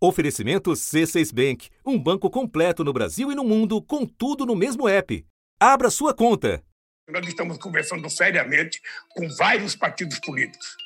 Oferecimento 0.00 0.70
C6 0.70 1.34
Bank, 1.34 1.70
um 1.84 1.98
banco 1.98 2.30
completo 2.30 2.84
no 2.84 2.92
Brasil 2.92 3.32
e 3.32 3.34
no 3.34 3.42
mundo, 3.42 3.82
com 3.82 4.06
tudo 4.06 4.46
no 4.46 4.54
mesmo 4.54 4.88
app. 4.88 5.26
Abra 5.58 5.90
sua 5.90 6.14
conta. 6.14 6.62
Nós 7.10 7.26
estamos 7.26 7.58
conversando 7.58 8.08
seriamente 8.08 8.80
com 9.16 9.28
vários 9.30 9.74
partidos 9.74 10.20
políticos. 10.20 10.76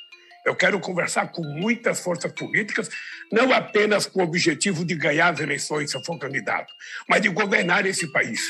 Eu 0.47 0.57
quero 0.57 0.81
conversar 0.81 1.31
com 1.31 1.43
muitas 1.43 2.01
forças 2.01 2.33
políticas, 2.33 2.89
não 3.31 3.53
apenas 3.53 4.07
com 4.07 4.21
o 4.21 4.25
objetivo 4.25 4.83
de 4.83 4.95
ganhar 4.95 5.35
as 5.35 5.41
eleições 5.41 5.91
se 5.91 5.97
eu 5.99 6.03
for 6.03 6.19
candidato, 6.19 6.73
mas 7.07 7.21
de 7.21 7.29
governar 7.29 7.85
esse 7.85 8.11
país. 8.11 8.41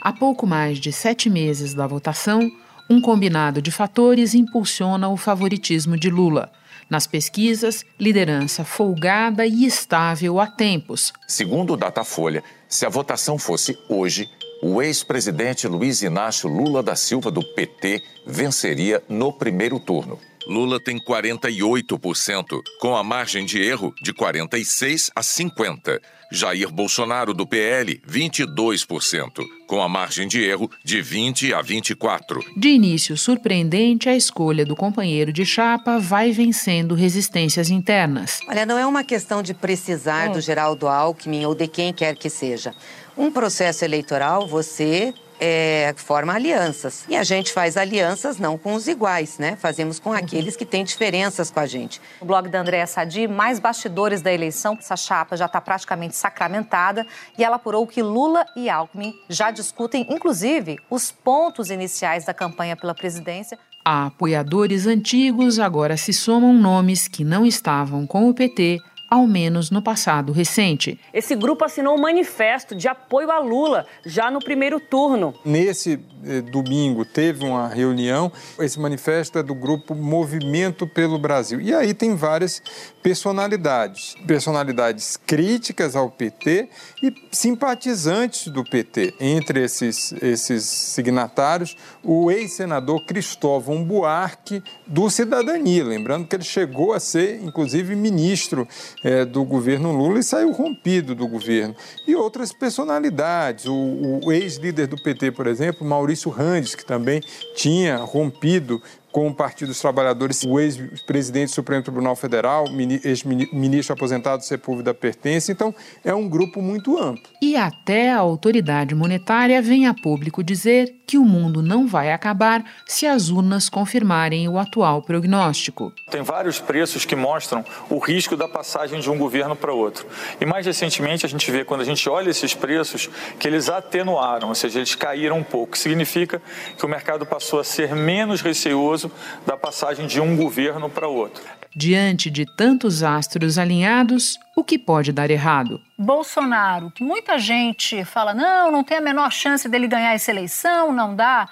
Há 0.00 0.14
pouco 0.14 0.46
mais 0.46 0.78
de 0.78 0.94
sete 0.94 1.28
meses 1.28 1.74
da 1.74 1.86
votação, 1.86 2.50
um 2.88 3.02
combinado 3.02 3.60
de 3.60 3.70
fatores 3.70 4.34
impulsiona 4.34 5.10
o 5.10 5.16
favoritismo 5.16 5.94
de 5.94 6.08
Lula. 6.08 6.50
Nas 6.88 7.06
pesquisas, 7.06 7.84
liderança 7.98 8.64
folgada 8.64 9.44
e 9.44 9.64
estável 9.64 10.38
há 10.38 10.46
tempos. 10.46 11.12
Segundo 11.26 11.72
o 11.72 11.76
Datafolha, 11.76 12.44
se 12.68 12.86
a 12.86 12.88
votação 12.88 13.38
fosse 13.38 13.76
hoje, 13.88 14.28
o 14.62 14.80
ex-presidente 14.80 15.66
Luiz 15.66 16.02
Inácio 16.02 16.48
Lula 16.48 16.82
da 16.82 16.94
Silva, 16.94 17.30
do 17.30 17.42
PT, 17.42 18.02
venceria 18.26 19.02
no 19.08 19.32
primeiro 19.32 19.78
turno. 19.80 20.18
Lula 20.46 20.78
tem 20.78 20.98
48%, 20.98 22.60
com 22.80 22.96
a 22.96 23.02
margem 23.02 23.44
de 23.44 23.60
erro 23.60 23.92
de 24.00 24.12
46 24.12 25.10
a 25.14 25.22
50. 25.22 26.00
Jair 26.30 26.70
Bolsonaro, 26.70 27.32
do 27.32 27.46
PL, 27.46 28.00
22%, 28.08 29.44
com 29.66 29.80
a 29.80 29.88
margem 29.88 30.26
de 30.26 30.42
erro 30.42 30.70
de 30.84 31.00
20 31.00 31.54
a 31.54 31.62
24. 31.62 32.40
De 32.56 32.68
início 32.68 33.16
surpreendente, 33.16 34.08
a 34.08 34.16
escolha 34.16 34.64
do 34.64 34.74
companheiro 34.74 35.32
de 35.32 35.44
chapa 35.44 35.98
vai 35.98 36.32
vencendo 36.32 36.94
resistências 36.94 37.70
internas. 37.70 38.40
Olha, 38.48 38.66
não 38.66 38.78
é 38.78 38.86
uma 38.86 39.04
questão 39.04 39.42
de 39.42 39.54
precisar 39.54 40.28
do 40.28 40.40
Geraldo 40.40 40.88
Alckmin 40.88 41.44
ou 41.44 41.54
de 41.54 41.68
quem 41.68 41.92
quer 41.92 42.16
que 42.16 42.28
seja. 42.28 42.74
Um 43.16 43.30
processo 43.30 43.84
eleitoral, 43.84 44.46
você 44.46 45.14
é, 45.40 45.94
forma 45.96 46.32
alianças. 46.32 47.04
E 47.08 47.16
a 47.16 47.24
gente 47.24 47.52
faz 47.52 47.76
alianças 47.76 48.38
não 48.38 48.56
com 48.56 48.74
os 48.74 48.88
iguais, 48.88 49.38
né? 49.38 49.56
Fazemos 49.56 49.98
com 49.98 50.12
aqueles 50.12 50.56
que 50.56 50.64
têm 50.64 50.84
diferenças 50.84 51.50
com 51.50 51.60
a 51.60 51.66
gente. 51.66 52.00
O 52.20 52.24
blog 52.24 52.48
da 52.48 52.60
Andréa 52.60 52.86
Sadi, 52.86 53.26
mais 53.28 53.58
bastidores 53.58 54.22
da 54.22 54.32
eleição, 54.32 54.76
essa 54.78 54.96
chapa 54.96 55.36
já 55.36 55.46
está 55.46 55.60
praticamente 55.60 56.16
sacramentada 56.16 57.06
e 57.38 57.44
ela 57.44 57.56
apurou 57.56 57.86
que 57.86 58.02
Lula 58.02 58.46
e 58.56 58.68
Alckmin 58.68 59.14
já 59.28 59.50
discutem, 59.50 60.06
inclusive, 60.10 60.78
os 60.90 61.10
pontos 61.10 61.70
iniciais 61.70 62.24
da 62.24 62.34
campanha 62.34 62.76
pela 62.76 62.94
presidência. 62.94 63.58
A 63.84 64.06
apoiadores 64.06 64.86
antigos 64.86 65.60
agora 65.60 65.96
se 65.96 66.12
somam 66.12 66.52
nomes 66.52 67.06
que 67.06 67.22
não 67.22 67.46
estavam 67.46 68.06
com 68.06 68.28
o 68.28 68.34
PT 68.34 68.80
ao 69.08 69.26
menos 69.26 69.70
no 69.70 69.80
passado 69.80 70.32
recente. 70.32 70.98
Esse 71.12 71.34
grupo 71.34 71.64
assinou 71.64 71.96
um 71.96 72.00
manifesto 72.00 72.74
de 72.74 72.88
apoio 72.88 73.30
a 73.30 73.38
Lula 73.38 73.86
já 74.04 74.30
no 74.30 74.40
primeiro 74.40 74.80
turno. 74.80 75.34
Nesse 75.44 76.00
eh, 76.24 76.40
domingo 76.40 77.04
teve 77.04 77.44
uma 77.44 77.68
reunião, 77.68 78.32
esse 78.58 78.78
manifesto 78.78 79.38
é 79.38 79.42
do 79.42 79.54
grupo 79.54 79.94
Movimento 79.94 80.86
pelo 80.86 81.18
Brasil. 81.18 81.60
E 81.60 81.72
aí 81.74 81.94
tem 81.94 82.14
várias 82.14 82.62
personalidades, 83.06 84.16
personalidades 84.26 85.16
críticas 85.16 85.94
ao 85.94 86.10
PT 86.10 86.68
e 87.00 87.14
simpatizantes 87.30 88.48
do 88.48 88.64
PT. 88.64 89.14
Entre 89.20 89.62
esses, 89.62 90.12
esses 90.20 90.64
signatários, 90.64 91.76
o 92.02 92.32
ex-senador 92.32 93.04
Cristóvão 93.06 93.84
Buarque, 93.84 94.60
do 94.84 95.08
Cidadania. 95.08 95.84
Lembrando 95.84 96.26
que 96.26 96.34
ele 96.34 96.42
chegou 96.42 96.92
a 96.92 96.98
ser, 96.98 97.40
inclusive, 97.44 97.94
ministro 97.94 98.66
é, 99.04 99.24
do 99.24 99.44
governo 99.44 99.92
Lula 99.92 100.18
e 100.18 100.24
saiu 100.24 100.50
rompido 100.50 101.14
do 101.14 101.28
governo. 101.28 101.76
E 102.08 102.16
outras 102.16 102.52
personalidades, 102.52 103.66
o, 103.66 104.20
o 104.24 104.32
ex-líder 104.32 104.88
do 104.88 105.00
PT, 105.00 105.30
por 105.30 105.46
exemplo, 105.46 105.86
Maurício 105.86 106.28
Randes, 106.28 106.74
que 106.74 106.84
também 106.84 107.20
tinha 107.54 107.98
rompido 107.98 108.82
com 109.16 109.28
o 109.28 109.34
Partido 109.34 109.68
dos 109.68 109.80
Trabalhadores, 109.80 110.44
o 110.44 110.60
ex-presidente 110.60 111.48
do 111.48 111.54
Supremo 111.54 111.82
Tribunal 111.82 112.14
Federal, 112.14 112.66
ex-ministro 113.02 113.94
aposentado 113.94 114.44
Sepúlveda 114.44 114.92
pertence. 114.92 115.50
Então, 115.50 115.74
é 116.04 116.14
um 116.14 116.28
grupo 116.28 116.60
muito 116.60 116.98
amplo. 116.98 117.22
E 117.40 117.56
até 117.56 118.12
a 118.12 118.18
autoridade 118.18 118.94
monetária 118.94 119.62
vem 119.62 119.86
a 119.86 119.94
público 119.94 120.44
dizer 120.44 120.96
que 121.06 121.16
o 121.16 121.24
mundo 121.24 121.62
não 121.62 121.86
vai 121.86 122.12
acabar 122.12 122.62
se 122.84 123.06
as 123.06 123.30
urnas 123.30 123.70
confirmarem 123.70 124.48
o 124.48 124.58
atual 124.58 125.00
prognóstico. 125.00 125.94
Tem 126.10 126.20
vários 126.22 126.60
preços 126.60 127.06
que 127.06 127.16
mostram 127.16 127.64
o 127.88 127.98
risco 127.98 128.36
da 128.36 128.46
passagem 128.46 129.00
de 129.00 129.08
um 129.08 129.16
governo 129.16 129.56
para 129.56 129.72
outro. 129.72 130.06
E 130.38 130.44
mais 130.44 130.66
recentemente 130.66 131.24
a 131.24 131.28
gente 131.28 131.50
vê, 131.50 131.64
quando 131.64 131.80
a 131.80 131.84
gente 131.84 132.06
olha 132.06 132.28
esses 132.28 132.52
preços, 132.52 133.08
que 133.38 133.48
eles 133.48 133.70
atenuaram, 133.70 134.48
ou 134.48 134.54
seja, 134.54 134.80
eles 134.80 134.94
caíram 134.94 135.38
um 135.38 135.44
pouco. 135.44 135.78
Significa 135.78 136.42
que 136.76 136.84
o 136.84 136.88
mercado 136.88 137.24
passou 137.24 137.60
a 137.60 137.64
ser 137.64 137.94
menos 137.94 138.42
receoso 138.42 139.05
da 139.46 139.56
passagem 139.56 140.06
de 140.06 140.20
um 140.20 140.36
governo 140.36 140.88
para 140.88 141.08
outro. 141.08 141.42
Diante 141.74 142.30
de 142.30 142.46
tantos 142.56 143.02
astros 143.02 143.58
alinhados, 143.58 144.38
o 144.56 144.64
que 144.64 144.78
pode 144.78 145.12
dar 145.12 145.30
errado? 145.30 145.80
Bolsonaro, 145.98 146.90
que 146.90 147.04
muita 147.04 147.38
gente 147.38 148.04
fala, 148.04 148.32
não, 148.32 148.72
não 148.72 148.82
tem 148.82 148.96
a 148.96 149.00
menor 149.02 149.30
chance 149.30 149.68
dele 149.68 149.86
ganhar 149.86 150.14
essa 150.14 150.30
eleição, 150.30 150.92
não 150.92 151.14
dá. 151.14 151.46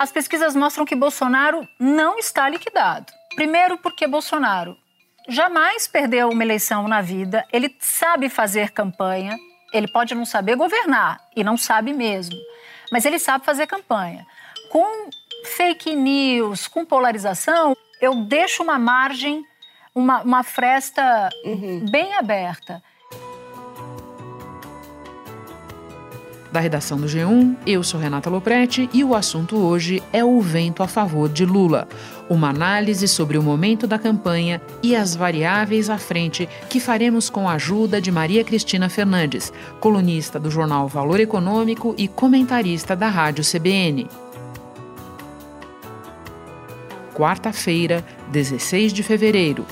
As 0.00 0.12
pesquisas 0.12 0.54
mostram 0.54 0.84
que 0.84 0.94
Bolsonaro 0.94 1.66
não 1.80 2.18
está 2.18 2.48
liquidado. 2.48 3.12
Primeiro, 3.34 3.76
porque 3.78 4.06
Bolsonaro 4.06 4.76
jamais 5.28 5.88
perdeu 5.88 6.28
uma 6.28 6.44
eleição 6.44 6.86
na 6.86 7.00
vida, 7.00 7.44
ele 7.52 7.74
sabe 7.80 8.28
fazer 8.28 8.70
campanha, 8.70 9.36
ele 9.72 9.88
pode 9.88 10.14
não 10.14 10.24
saber 10.24 10.56
governar, 10.56 11.20
e 11.34 11.42
não 11.42 11.56
sabe 11.56 11.92
mesmo, 11.92 12.36
mas 12.92 13.04
ele 13.04 13.18
sabe 13.18 13.44
fazer 13.44 13.66
campanha. 13.66 14.24
Com 14.70 15.10
fake 15.46 15.94
news, 15.94 16.66
com 16.66 16.84
polarização, 16.84 17.76
eu 18.00 18.14
deixo 18.16 18.62
uma 18.62 18.78
margem, 18.78 19.44
uma, 19.94 20.22
uma 20.22 20.42
fresta 20.42 21.30
uhum. 21.44 21.86
bem 21.90 22.14
aberta. 22.14 22.82
Da 26.52 26.60
redação 26.60 26.98
do 26.98 27.06
G1, 27.06 27.54
eu 27.66 27.82
sou 27.82 28.00
Renata 28.00 28.30
Loprete 28.30 28.88
e 28.92 29.04
o 29.04 29.14
assunto 29.14 29.56
hoje 29.56 30.02
é 30.12 30.24
o 30.24 30.40
vento 30.40 30.82
a 30.82 30.88
favor 30.88 31.28
de 31.28 31.44
Lula. 31.44 31.86
Uma 32.30 32.48
análise 32.48 33.06
sobre 33.06 33.36
o 33.36 33.42
momento 33.42 33.86
da 33.86 33.98
campanha 33.98 34.60
e 34.82 34.96
as 34.96 35.14
variáveis 35.14 35.90
à 35.90 35.98
frente 35.98 36.48
que 36.70 36.80
faremos 36.80 37.28
com 37.28 37.48
a 37.48 37.52
ajuda 37.52 38.00
de 38.00 38.10
Maria 38.10 38.42
Cristina 38.42 38.88
Fernandes, 38.88 39.52
colunista 39.80 40.40
do 40.40 40.50
jornal 40.50 40.88
Valor 40.88 41.20
Econômico 41.20 41.94
e 41.98 42.08
comentarista 42.08 42.96
da 42.96 43.08
Rádio 43.08 43.44
CBN 43.44 44.08
quarta-feira, 47.16 48.04
16 48.30 48.92
de 48.92 49.02
fevereiro. 49.02 49.64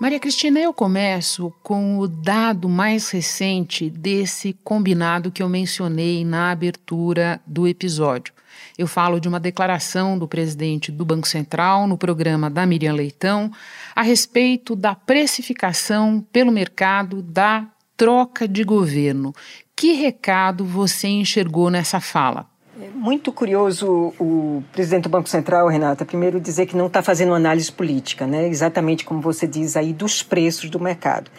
Maria 0.00 0.18
Cristina, 0.18 0.58
eu 0.58 0.72
começo 0.72 1.52
com 1.62 1.98
o 1.98 2.08
dado 2.08 2.66
mais 2.66 3.10
recente 3.10 3.90
desse 3.90 4.54
combinado 4.64 5.30
que 5.30 5.42
eu 5.42 5.50
mencionei 5.50 6.24
na 6.24 6.50
abertura 6.50 7.40
do 7.46 7.68
episódio. 7.68 8.32
Eu 8.78 8.86
falo 8.86 9.20
de 9.20 9.28
uma 9.28 9.38
declaração 9.38 10.18
do 10.18 10.26
presidente 10.26 10.90
do 10.90 11.04
Banco 11.04 11.28
Central 11.28 11.86
no 11.86 11.98
programa 11.98 12.48
da 12.48 12.64
Miriam 12.64 12.94
Leitão 12.94 13.52
a 13.94 14.00
respeito 14.00 14.74
da 14.74 14.94
precificação 14.94 16.26
pelo 16.32 16.50
mercado 16.50 17.20
da 17.20 17.66
troca 17.96 18.48
de 18.48 18.64
governo. 18.64 19.34
Que 19.76 19.92
recado 19.92 20.64
você 20.64 21.06
enxergou 21.06 21.70
nessa 21.70 22.00
fala? 22.00 22.53
É 22.80 22.88
muito 22.88 23.32
curioso 23.32 24.12
o 24.18 24.64
presidente 24.72 25.04
do 25.04 25.08
Banco 25.08 25.28
Central, 25.28 25.68
Renata, 25.68 26.04
primeiro 26.04 26.40
dizer 26.40 26.66
que 26.66 26.76
não 26.76 26.88
está 26.88 27.04
fazendo 27.04 27.32
análise 27.32 27.70
política, 27.70 28.26
né? 28.26 28.48
exatamente 28.48 29.04
como 29.04 29.20
você 29.20 29.46
diz 29.46 29.76
aí, 29.76 29.92
dos 29.92 30.24
preços 30.24 30.68
do 30.68 30.80
mercado. 30.80 31.30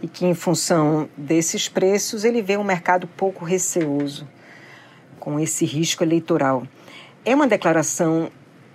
E 0.00 0.06
que, 0.06 0.24
em 0.24 0.34
função 0.34 1.08
desses 1.16 1.68
preços, 1.68 2.22
ele 2.22 2.40
vê 2.40 2.56
um 2.56 2.62
mercado 2.62 3.08
pouco 3.08 3.44
receoso 3.44 4.28
com 5.18 5.40
esse 5.40 5.64
risco 5.64 6.04
eleitoral. 6.04 6.62
É 7.24 7.34
uma 7.34 7.48
declaração 7.48 8.30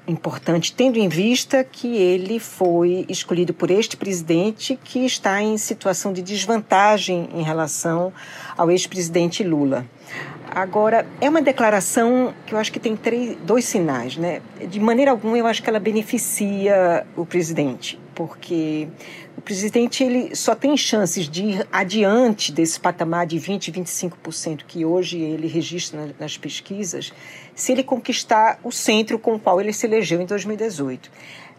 importante, 0.07 0.73
tendo 0.73 0.97
em 0.97 1.07
vista 1.07 1.63
que 1.63 1.95
ele 1.95 2.39
foi 2.39 3.05
escolhido 3.07 3.53
por 3.53 3.71
este 3.71 3.95
presidente 3.95 4.77
que 4.83 5.05
está 5.05 5.41
em 5.41 5.57
situação 5.57 6.11
de 6.11 6.21
desvantagem 6.21 7.29
em 7.33 7.41
relação 7.41 8.11
ao 8.57 8.69
ex-presidente 8.69 9.43
Lula. 9.43 9.85
Agora, 10.51 11.07
é 11.19 11.29
uma 11.29 11.41
declaração 11.41 12.33
que 12.45 12.53
eu 12.53 12.59
acho 12.59 12.71
que 12.71 12.79
tem 12.79 12.95
três, 12.95 13.35
dois 13.37 13.65
sinais, 13.65 14.17
né? 14.17 14.41
De 14.69 14.79
maneira 14.79 15.11
alguma, 15.11 15.37
eu 15.37 15.47
acho 15.47 15.63
que 15.63 15.69
ela 15.69 15.79
beneficia 15.79 17.07
o 17.15 17.25
presidente, 17.25 17.99
porque 18.15 18.87
o 19.37 19.41
presidente 19.41 20.03
ele 20.03 20.35
só 20.35 20.55
tem 20.55 20.75
chances 20.77 21.27
de 21.27 21.43
ir 21.43 21.67
adiante 21.71 22.51
desse 22.51 22.79
patamar 22.79 23.25
de 23.25 23.37
20, 23.37 23.71
25% 23.71 24.63
que 24.67 24.85
hoje 24.85 25.19
ele 25.19 25.47
registra 25.47 26.13
nas 26.19 26.37
pesquisas, 26.37 27.11
se 27.55 27.71
ele 27.71 27.83
conquistar 27.83 28.59
o 28.63 28.71
centro 28.71 29.19
com 29.19 29.35
o 29.35 29.39
qual 29.39 29.59
ele 29.59 29.73
se 29.73 29.85
elegeu 29.85 30.21
em 30.21 30.25
2018. 30.25 31.11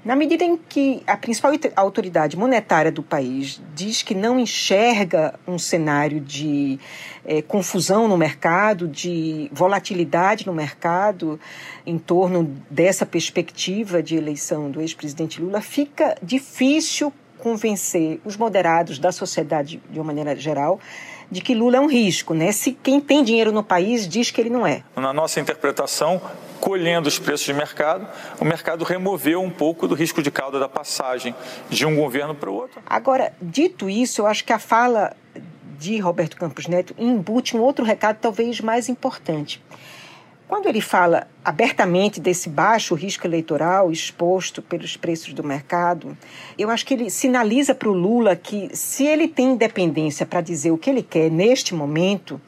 Na 0.04 0.14
medida 0.14 0.44
em 0.44 0.54
que 0.56 1.02
a 1.06 1.16
principal 1.16 1.52
autoridade 1.74 2.36
monetária 2.36 2.92
do 2.92 3.02
país 3.02 3.58
diz 3.74 4.02
que 4.02 4.14
não 4.14 4.38
enxerga 4.38 5.34
um 5.48 5.58
cenário 5.58 6.20
de 6.20 6.78
é, 7.24 7.40
confusão 7.40 8.06
no 8.06 8.18
mercado, 8.18 8.86
de 8.86 9.48
volatilidade 9.50 10.46
no 10.46 10.52
mercado 10.52 11.40
em 11.86 11.98
torno 11.98 12.54
dessa 12.68 13.06
perspectiva 13.06 14.02
de 14.02 14.14
eleição 14.14 14.70
do 14.70 14.82
ex-presidente 14.82 15.40
Lula, 15.40 15.62
fica 15.62 16.14
difícil 16.22 17.10
convencer 17.38 18.20
os 18.26 18.36
moderados 18.36 18.98
da 18.98 19.10
sociedade 19.10 19.80
de 19.90 19.98
uma 19.98 20.04
maneira 20.04 20.36
geral 20.36 20.78
de 21.30 21.40
que 21.40 21.54
Lula 21.54 21.76
é 21.76 21.80
um 21.80 21.88
risco, 21.88 22.34
né? 22.34 22.52
Se 22.52 22.72
quem 22.72 23.00
tem 23.00 23.22
dinheiro 23.22 23.52
no 23.52 23.62
país 23.62 24.08
diz 24.08 24.30
que 24.30 24.40
ele 24.40 24.50
não 24.50 24.66
é. 24.66 24.82
Na 24.96 25.12
nossa 25.12 25.40
interpretação, 25.40 26.20
colhendo 26.60 27.08
os 27.08 27.18
preços 27.18 27.44
de 27.44 27.52
mercado, 27.52 28.06
o 28.40 28.44
mercado 28.44 28.84
removeu 28.84 29.42
um 29.42 29.50
pouco 29.50 29.86
do 29.86 29.94
risco 29.94 30.22
de 30.22 30.30
cauda 30.30 30.58
da 30.58 30.68
passagem 30.68 31.34
de 31.68 31.84
um 31.84 31.96
governo 31.96 32.34
para 32.34 32.50
o 32.50 32.54
outro. 32.54 32.82
Agora, 32.86 33.32
dito 33.40 33.90
isso, 33.90 34.22
eu 34.22 34.26
acho 34.26 34.44
que 34.44 34.52
a 34.52 34.58
fala 34.58 35.14
de 35.78 35.98
Roberto 35.98 36.36
Campos 36.36 36.66
Neto 36.66 36.94
embute 36.98 37.56
um 37.56 37.60
outro 37.60 37.84
recado 37.84 38.18
talvez 38.20 38.60
mais 38.60 38.88
importante. 38.88 39.62
Quando 40.46 40.66
ele 40.66 40.80
fala 40.80 41.26
abertamente 41.42 42.20
desse 42.20 42.50
baixo 42.50 42.94
risco 42.94 43.26
eleitoral 43.26 43.90
exposto 43.90 44.60
pelos 44.60 44.96
preços 44.96 45.32
do 45.32 45.42
mercado, 45.42 46.16
eu 46.58 46.68
acho 46.68 46.84
que 46.84 46.94
ele 46.94 47.08
sinaliza 47.08 47.74
para 47.74 47.88
o 47.88 47.92
Lula 47.92 48.36
que, 48.36 48.68
se 48.76 49.06
ele 49.06 49.26
tem 49.26 49.52
independência 49.52 50.26
para 50.26 50.42
dizer 50.42 50.70
o 50.70 50.78
que 50.78 50.90
ele 50.90 51.02
quer 51.02 51.30
neste 51.30 51.74
momento, 51.74 52.40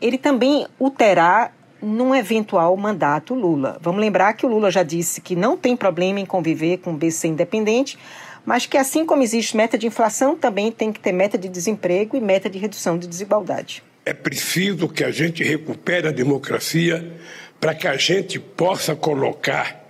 ele 0.00 0.18
também 0.18 0.66
o 0.78 0.88
terá 0.88 1.50
num 1.82 2.14
eventual 2.14 2.76
mandato 2.76 3.34
Lula. 3.34 3.76
Vamos 3.80 4.00
lembrar 4.00 4.34
que 4.34 4.46
o 4.46 4.48
Lula 4.48 4.70
já 4.70 4.84
disse 4.84 5.20
que 5.20 5.34
não 5.34 5.56
tem 5.56 5.76
problema 5.76 6.20
em 6.20 6.26
conviver 6.26 6.78
com 6.78 6.92
o 6.92 6.96
BC 6.96 7.26
independente, 7.26 7.98
mas 8.46 8.66
que 8.66 8.78
assim 8.78 9.04
como 9.04 9.22
existe 9.22 9.56
meta 9.56 9.76
de 9.76 9.88
inflação, 9.88 10.36
também 10.36 10.70
tem 10.70 10.92
que 10.92 11.00
ter 11.00 11.12
meta 11.12 11.36
de 11.36 11.48
desemprego 11.48 12.16
e 12.16 12.20
meta 12.20 12.48
de 12.48 12.58
redução 12.58 12.96
de 12.96 13.08
desigualdade. 13.08 13.82
É 14.04 14.12
preciso 14.12 14.88
que 14.88 15.04
a 15.04 15.10
gente 15.10 15.44
recupere 15.44 16.08
a 16.08 16.12
democracia 16.12 17.16
para 17.60 17.74
que 17.74 17.86
a 17.86 17.96
gente 17.96 18.40
possa 18.40 18.96
colocar 18.96 19.82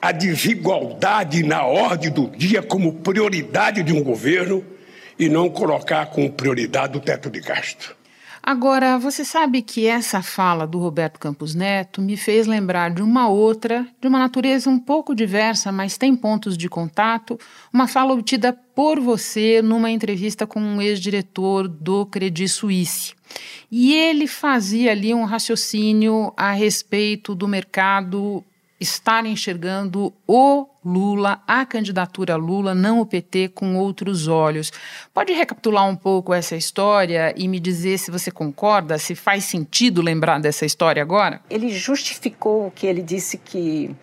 a 0.00 0.10
desigualdade 0.10 1.44
na 1.44 1.64
ordem 1.64 2.10
do 2.10 2.26
dia 2.28 2.60
como 2.60 2.94
prioridade 2.94 3.84
de 3.84 3.92
um 3.92 4.02
governo 4.02 4.64
e 5.16 5.28
não 5.28 5.48
colocar 5.48 6.06
como 6.06 6.32
prioridade 6.32 6.98
o 6.98 7.00
teto 7.00 7.30
de 7.30 7.40
gasto. 7.40 7.96
Agora, 8.44 8.98
você 8.98 9.24
sabe 9.24 9.62
que 9.62 9.86
essa 9.86 10.20
fala 10.20 10.66
do 10.66 10.76
Roberto 10.80 11.16
Campos 11.20 11.54
Neto 11.54 12.02
me 12.02 12.16
fez 12.16 12.44
lembrar 12.44 12.90
de 12.90 13.00
uma 13.00 13.28
outra, 13.28 13.86
de 14.00 14.08
uma 14.08 14.18
natureza 14.18 14.68
um 14.68 14.80
pouco 14.80 15.14
diversa, 15.14 15.70
mas 15.70 15.96
tem 15.96 16.16
pontos 16.16 16.58
de 16.58 16.68
contato, 16.68 17.38
uma 17.72 17.86
fala 17.86 18.12
obtida 18.12 18.52
por 18.52 18.98
você 18.98 19.62
numa 19.62 19.92
entrevista 19.92 20.44
com 20.44 20.60
um 20.60 20.82
ex-diretor 20.82 21.68
do 21.68 22.04
Credit 22.06 22.48
Suisse. 22.48 23.14
E 23.70 23.94
ele 23.94 24.26
fazia 24.26 24.90
ali 24.90 25.14
um 25.14 25.24
raciocínio 25.24 26.32
a 26.36 26.50
respeito 26.50 27.36
do 27.36 27.46
mercado 27.46 28.44
estar 28.82 29.24
enxergando 29.24 30.12
o 30.26 30.66
Lula, 30.84 31.40
a 31.46 31.64
candidatura 31.64 32.36
Lula, 32.36 32.74
não 32.74 33.00
o 33.00 33.06
PT, 33.06 33.50
com 33.54 33.76
outros 33.76 34.26
olhos. 34.26 34.72
Pode 35.14 35.32
recapitular 35.32 35.88
um 35.88 35.96
pouco 35.96 36.34
essa 36.34 36.56
história 36.56 37.32
e 37.36 37.46
me 37.46 37.60
dizer 37.60 37.98
se 37.98 38.10
você 38.10 38.30
concorda, 38.30 38.98
se 38.98 39.14
faz 39.14 39.44
sentido 39.44 40.02
lembrar 40.02 40.40
dessa 40.40 40.66
história 40.66 41.00
agora? 41.00 41.40
Ele 41.48 41.70
justificou 41.70 42.70
que 42.72 42.86
ele 42.86 43.00
disse 43.00 43.38
que, 43.38 43.94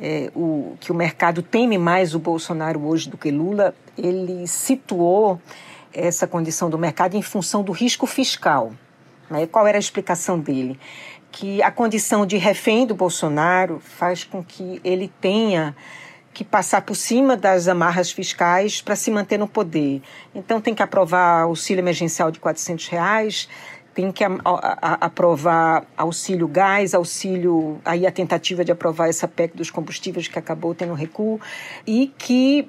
é, 0.00 0.30
o, 0.34 0.76
que 0.80 0.90
o 0.90 0.94
mercado 0.94 1.42
teme 1.42 1.78
mais 1.78 2.14
o 2.14 2.18
Bolsonaro 2.18 2.84
hoje 2.84 3.08
do 3.08 3.16
que 3.16 3.30
Lula. 3.30 3.74
Ele 3.96 4.46
situou 4.46 5.40
essa 5.92 6.26
condição 6.26 6.68
do 6.68 6.76
mercado 6.76 7.16
em 7.16 7.22
função 7.22 7.62
do 7.62 7.72
risco 7.72 8.06
fiscal. 8.06 8.72
Né? 9.30 9.46
Qual 9.46 9.66
era 9.66 9.78
a 9.78 9.80
explicação 9.80 10.38
dele? 10.38 10.78
Que 11.36 11.62
a 11.62 11.70
condição 11.70 12.24
de 12.24 12.38
refém 12.38 12.86
do 12.86 12.94
Bolsonaro 12.94 13.78
faz 13.78 14.24
com 14.24 14.42
que 14.42 14.80
ele 14.82 15.12
tenha 15.20 15.76
que 16.32 16.42
passar 16.42 16.80
por 16.80 16.94
cima 16.94 17.36
das 17.36 17.68
amarras 17.68 18.10
fiscais 18.10 18.80
para 18.80 18.96
se 18.96 19.10
manter 19.10 19.38
no 19.38 19.46
poder. 19.46 20.00
Então 20.34 20.62
tem 20.62 20.74
que 20.74 20.82
aprovar 20.82 21.42
auxílio 21.42 21.82
emergencial 21.82 22.30
de 22.30 22.40
400 22.40 22.88
reais, 22.88 23.48
tem 23.94 24.10
que 24.10 24.24
a, 24.24 24.30
a, 24.44 25.06
aprovar 25.06 25.84
auxílio 25.94 26.48
gás, 26.48 26.94
auxílio 26.94 27.82
aí 27.84 28.06
a 28.06 28.10
tentativa 28.10 28.64
de 28.64 28.72
aprovar 28.72 29.10
essa 29.10 29.28
PEC 29.28 29.54
dos 29.54 29.70
combustíveis 29.70 30.28
que 30.28 30.38
acabou 30.38 30.74
tendo 30.74 30.94
recuo 30.94 31.38
e 31.86 32.14
que 32.16 32.66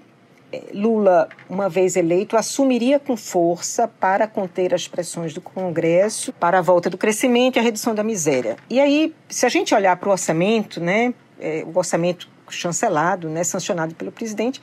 Lula, 0.74 1.28
uma 1.50 1.68
vez 1.68 1.96
eleito, 1.96 2.38
assumiria 2.38 3.00
com 3.00 3.18
força 3.18 3.88
para 3.88 4.28
conter 4.28 4.74
as 4.74 4.88
pressões 4.88 5.34
do 5.34 5.42
Congresso 5.42 6.32
para 6.34 6.60
a 6.60 6.62
volta 6.62 6.90
do 6.90 6.98
crescimento 6.98 7.58
e 7.58 7.60
a 7.60 7.62
redução 7.62 7.94
da 7.94 8.04
miséria. 8.04 8.56
E 8.70 8.80
aí, 8.80 9.14
se 9.28 9.46
a 9.46 9.50
gente 9.50 9.76
olhar 9.76 9.98
para 9.98 10.08
o 10.08 10.12
orçamento, 10.12 10.80
né, 10.80 11.14
é, 11.40 11.64
o 11.66 11.78
orçamento 11.78 12.30
chancelado, 12.50 13.30
né, 13.30 13.44
sancionado 13.44 13.94
pelo 13.96 14.12
presidente, 14.12 14.62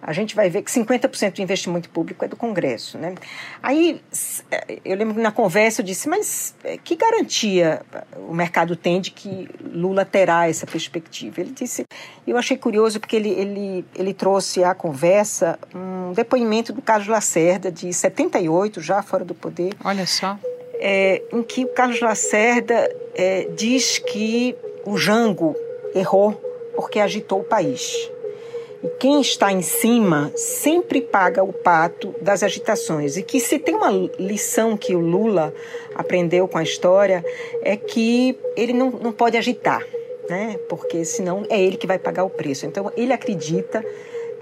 a 0.00 0.12
gente 0.12 0.36
vai 0.36 0.48
ver 0.48 0.62
que 0.62 0.70
50% 0.70 1.34
do 1.34 1.42
investimento 1.42 1.88
público 1.88 2.24
é 2.24 2.28
do 2.28 2.36
Congresso. 2.36 2.98
Né? 2.98 3.14
Aí, 3.62 4.00
eu 4.84 4.96
lembro 4.96 5.14
que 5.14 5.20
na 5.20 5.32
conversa 5.32 5.80
eu 5.80 5.84
disse, 5.84 6.08
mas 6.08 6.54
é, 6.62 6.76
que 6.76 6.94
garantia 6.94 7.82
o 8.28 8.34
mercado 8.34 8.76
tem 8.76 9.00
de 9.00 9.10
que 9.10 9.48
Lula 9.64 10.04
terá 10.04 10.48
essa 10.48 10.66
perspectiva? 10.66 11.40
Ele 11.40 11.50
disse, 11.50 11.84
eu 12.26 12.36
achei 12.36 12.56
curioso 12.56 13.00
porque 13.00 13.16
ele, 13.16 13.30
ele, 13.30 13.84
ele 13.94 14.14
trouxe 14.14 14.62
à 14.62 14.74
conversa 14.74 15.58
um 15.74 16.12
depoimento 16.12 16.72
do 16.72 16.82
Carlos 16.82 17.08
Lacerda, 17.08 17.72
de 17.72 17.92
78, 17.92 18.80
já 18.80 19.02
fora 19.02 19.24
do 19.24 19.34
poder. 19.34 19.74
Olha 19.84 20.06
só. 20.06 20.38
É, 20.78 21.22
em 21.32 21.42
que 21.42 21.64
o 21.64 21.68
Carlos 21.68 22.00
Lacerda 22.00 22.94
é, 23.14 23.48
diz 23.56 23.98
que 23.98 24.54
o 24.84 24.96
Jango 24.96 25.56
errou 25.94 26.40
porque 26.76 27.00
agitou 27.00 27.40
o 27.40 27.44
país. 27.44 28.10
E 28.82 28.88
quem 28.98 29.20
está 29.20 29.52
em 29.52 29.62
cima 29.62 30.30
sempre 30.36 31.00
paga 31.00 31.42
o 31.42 31.52
pato 31.52 32.14
das 32.20 32.42
agitações. 32.42 33.16
E 33.16 33.22
que 33.22 33.40
se 33.40 33.58
tem 33.58 33.74
uma 33.74 33.90
lição 34.18 34.76
que 34.76 34.94
o 34.94 35.00
Lula 35.00 35.52
aprendeu 35.94 36.46
com 36.46 36.58
a 36.58 36.62
história 36.62 37.24
é 37.62 37.76
que 37.76 38.38
ele 38.56 38.72
não, 38.72 38.90
não 38.90 39.12
pode 39.12 39.36
agitar, 39.36 39.84
né? 40.28 40.58
porque 40.68 41.04
senão 41.04 41.46
é 41.48 41.60
ele 41.60 41.76
que 41.76 41.86
vai 41.86 41.98
pagar 41.98 42.24
o 42.24 42.30
preço. 42.30 42.66
Então 42.66 42.92
ele 42.96 43.12
acredita 43.12 43.84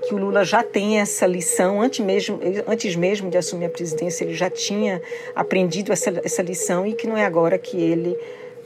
que 0.07 0.15
o 0.15 0.19
Lula 0.19 0.45
já 0.45 0.63
tem 0.63 1.01
essa 1.01 1.27
lição, 1.27 1.81
antes 1.81 2.05
mesmo, 2.05 2.39
antes 2.67 2.95
mesmo 2.95 3.31
de 3.31 3.39
assumir 3.39 3.67
a 3.67 3.71
presidência, 3.71 4.25
ele 4.25 4.35
já 4.35 4.51
tinha 4.51 5.01
aprendido 5.35 5.93
essa, 5.93 6.11
essa 6.23 6.43
lição 6.43 6.87
e 6.87 6.93
que 6.93 7.07
não 7.07 7.17
é 7.17 7.25
agora 7.25 7.59
que 7.59 7.77
ele 7.77 8.15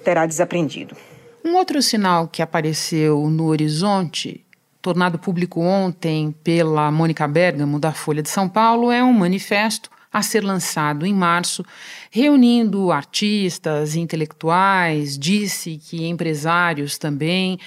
terá 0.02 0.26
desaprendido. 0.26 0.96
Um 1.44 1.54
outro 1.54 1.80
sinal 1.80 2.26
que 2.26 2.42
apareceu 2.42 3.28
no 3.28 3.46
horizonte 3.46 4.44
tornado 4.88 5.18
público 5.18 5.60
ontem 5.60 6.34
pela 6.42 6.90
Mônica 6.90 7.28
Bergamo, 7.28 7.78
da 7.78 7.92
Folha 7.92 8.22
de 8.22 8.30
São 8.30 8.48
Paulo, 8.48 8.90
é 8.90 9.04
um 9.04 9.12
manifesto 9.12 9.90
a 10.10 10.22
ser 10.22 10.42
lançado 10.42 11.04
em 11.04 11.12
março, 11.12 11.62
reunindo 12.10 12.90
artistas, 12.90 13.94
intelectuais, 13.94 15.18
disse 15.18 15.76
que 15.76 16.06
empresários 16.06 16.96
também. 16.96 17.58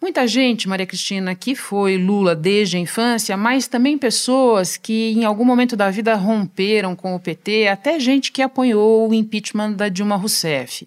Muita 0.00 0.24
gente, 0.28 0.68
Maria 0.68 0.86
Cristina, 0.86 1.34
que 1.34 1.56
foi 1.56 1.98
Lula 1.98 2.36
desde 2.36 2.76
a 2.76 2.80
infância, 2.80 3.36
mas 3.36 3.66
também 3.66 3.98
pessoas 3.98 4.76
que 4.76 5.10
em 5.10 5.24
algum 5.24 5.44
momento 5.44 5.76
da 5.76 5.90
vida 5.90 6.14
romperam 6.14 6.94
com 6.94 7.16
o 7.16 7.18
PT, 7.18 7.66
até 7.66 7.98
gente 7.98 8.30
que 8.30 8.40
apoiou 8.40 9.10
o 9.10 9.14
impeachment 9.14 9.72
da 9.72 9.88
Dilma 9.88 10.14
Rousseff. 10.14 10.86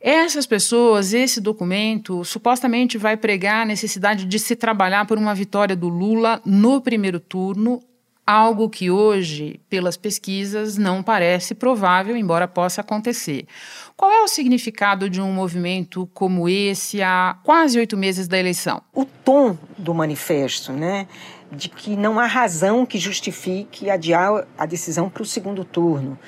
Essas 0.00 0.46
pessoas, 0.46 1.12
esse 1.12 1.42
documento, 1.42 2.24
supostamente 2.24 2.96
vai 2.96 3.18
pregar 3.18 3.62
a 3.62 3.66
necessidade 3.66 4.24
de 4.24 4.38
se 4.38 4.56
trabalhar 4.56 5.06
por 5.06 5.18
uma 5.18 5.34
vitória 5.34 5.76
do 5.76 5.90
Lula 5.90 6.40
no 6.42 6.80
primeiro 6.80 7.20
turno, 7.20 7.82
algo 8.26 8.70
que 8.70 8.90
hoje, 8.90 9.60
pelas 9.68 9.98
pesquisas, 9.98 10.78
não 10.78 11.02
parece 11.02 11.54
provável, 11.54 12.16
embora 12.16 12.48
possa 12.48 12.80
acontecer. 12.80 13.46
Qual 13.94 14.10
é 14.10 14.22
o 14.22 14.28
significado 14.28 15.10
de 15.10 15.20
um 15.20 15.32
movimento 15.32 16.08
como 16.14 16.48
esse 16.48 17.02
há 17.02 17.36
quase 17.44 17.78
oito 17.78 17.94
meses 17.94 18.26
da 18.26 18.38
eleição? 18.38 18.80
O 18.94 19.04
tom 19.04 19.58
do 19.76 19.92
manifesto, 19.92 20.72
né? 20.72 21.08
De 21.52 21.68
que 21.68 21.94
não 21.94 22.18
há 22.18 22.24
razão 22.24 22.86
que 22.86 22.98
justifique 22.98 23.90
adiar 23.90 24.46
a 24.56 24.64
decisão 24.64 25.10
para 25.10 25.22
o 25.22 25.26
segundo 25.26 25.62
turno 25.62 26.18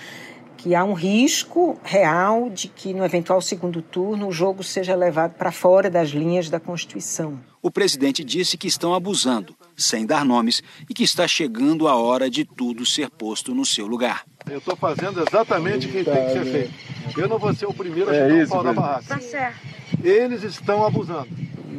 que 0.63 0.77
há 0.77 0.85
um 0.85 0.93
risco 0.93 1.77
real 1.83 2.49
de 2.49 2.69
que 2.69 2.95
no 2.95 3.05
eventual 3.05 3.41
segundo 3.43 3.83
turno 3.83 4.29
o 4.29 4.33
jogo 4.33 4.63
seja 4.63 4.95
levado 4.95 5.33
para 5.33 5.51
fora 5.51 5.91
das 5.91 6.11
linhas 6.11 6.49
da 6.49 6.61
Constituição. 6.61 7.41
O 7.61 7.69
presidente 7.69 8.23
disse 8.23 8.57
que 8.57 8.69
estão 8.69 8.95
abusando, 8.95 9.57
sem 9.77 10.07
dar 10.07 10.25
nomes, 10.25 10.63
e 10.89 10.95
que 10.95 11.03
está 11.03 11.27
chegando 11.27 11.89
a 11.89 11.97
hora 11.97 12.31
de 12.31 12.45
tudo 12.45 12.87
ser 12.87 13.11
posto 13.11 13.53
no 13.53 13.67
seu 13.67 13.89
lugar. 13.89 14.25
Eu 14.49 14.59
estou 14.59 14.77
fazendo 14.77 15.25
exatamente 15.29 15.89
o 15.89 15.91
que 15.91 16.05
tem 16.05 16.27
que 16.27 16.33
ser 16.33 16.45
feito. 16.45 16.75
Eu 17.19 17.29
não 17.29 17.41
vou 17.41 17.53
ser 17.53 17.67
o 17.67 17.75
primeiro 17.75 18.11
a 18.11 18.15
é 18.15 18.29
chutar 18.29 18.45
o 18.45 18.49
pau 18.49 18.63
da 18.63 18.73
barraca. 18.73 19.05
Tá 19.09 19.19
certo. 19.19 19.59
Eles 20.01 20.45
estão 20.45 20.87
abusando. 20.87 21.29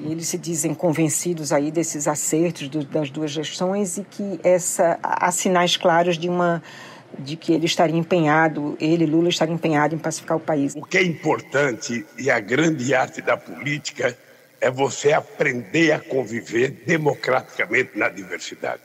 E 0.05 0.11
eles 0.11 0.27
se 0.27 0.37
dizem 0.37 0.73
convencidos 0.73 1.53
aí 1.53 1.71
desses 1.71 2.05
acertos 2.05 2.67
do, 2.67 2.83
das 2.83 3.09
duas 3.09 3.31
gestões 3.31 3.97
e 3.97 4.03
que 4.03 4.41
essa 4.43 4.99
há 5.01 5.31
sinais 5.31 5.77
claros 5.77 6.17
de 6.17 6.27
uma 6.27 6.61
de 7.19 7.35
que 7.35 7.53
ele 7.53 7.65
estaria 7.65 7.95
empenhado, 7.95 8.77
ele 8.79 9.05
Lula 9.05 9.29
estaria 9.29 9.53
empenhado 9.53 9.95
em 9.95 9.97
pacificar 9.97 10.37
o 10.37 10.39
país. 10.39 10.73
O 10.75 10.85
que 10.85 10.97
é 10.97 11.03
importante 11.03 12.05
e 12.17 12.29
a 12.29 12.39
grande 12.39 12.93
arte 12.93 13.21
da 13.21 13.37
política 13.37 14.17
é 14.59 14.71
você 14.71 15.11
aprender 15.11 15.91
a 15.91 15.99
conviver 15.99 16.69
democraticamente 16.85 17.97
na 17.97 18.09
diversidade. 18.09 18.81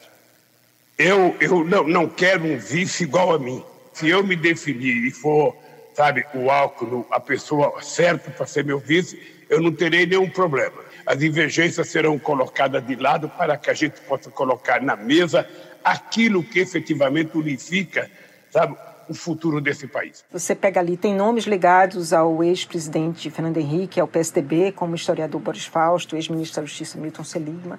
Eu, 0.99 1.37
eu 1.41 1.65
não, 1.65 1.87
não 1.87 2.09
quero 2.09 2.45
um 2.45 2.59
vice 2.59 3.05
igual 3.05 3.33
a 3.33 3.39
mim. 3.39 3.65
Se 3.93 4.09
eu 4.09 4.25
me 4.25 4.35
definir 4.35 5.07
e 5.07 5.11
for, 5.13 5.57
sabe, 5.95 6.25
o 6.35 6.51
álcool, 6.51 7.07
a 7.11 7.21
pessoa 7.21 7.81
certa 7.81 8.31
para 8.31 8.47
ser 8.47 8.65
meu 8.65 8.81
vice, 8.81 9.17
eu 9.49 9.61
não 9.61 9.73
terei 9.73 10.05
nenhum 10.07 10.29
problema. 10.29 10.89
As 11.07 11.19
divergências 11.19 11.89
serão 11.89 12.19
colocadas 12.19 12.85
de 12.85 12.97
lado 12.97 13.29
para 13.29 13.57
que 13.57 13.71
a 13.71 13.75
gente 13.75 14.01
possa 14.01 14.31
colocar 14.31 14.83
na 14.83 14.97
mesa 14.97 15.49
aquilo 15.85 16.43
que 16.43 16.61
efetivamente 16.61 17.37
unifica, 17.37 18.11
sabe, 18.51 18.77
o 19.09 19.15
futuro 19.15 19.61
desse 19.61 19.87
país. 19.87 20.25
Você 20.31 20.55
pega 20.55 20.81
ali, 20.81 20.97
tem 20.97 21.15
nomes 21.15 21.45
ligados 21.45 22.13
ao 22.13 22.45
ex-presidente 22.45 23.31
Fernando 23.31 23.57
Henrique, 23.57 23.99
ao 23.99 24.07
PSDB, 24.07 24.73
como 24.73 24.93
o 24.93 24.95
historiador 24.95 25.41
Boris 25.41 25.65
Fausto, 25.65 26.15
ex-ministro 26.15 26.61
da 26.61 26.67
Justiça 26.67 26.99
Milton 26.99 27.25
Seligman. 27.25 27.79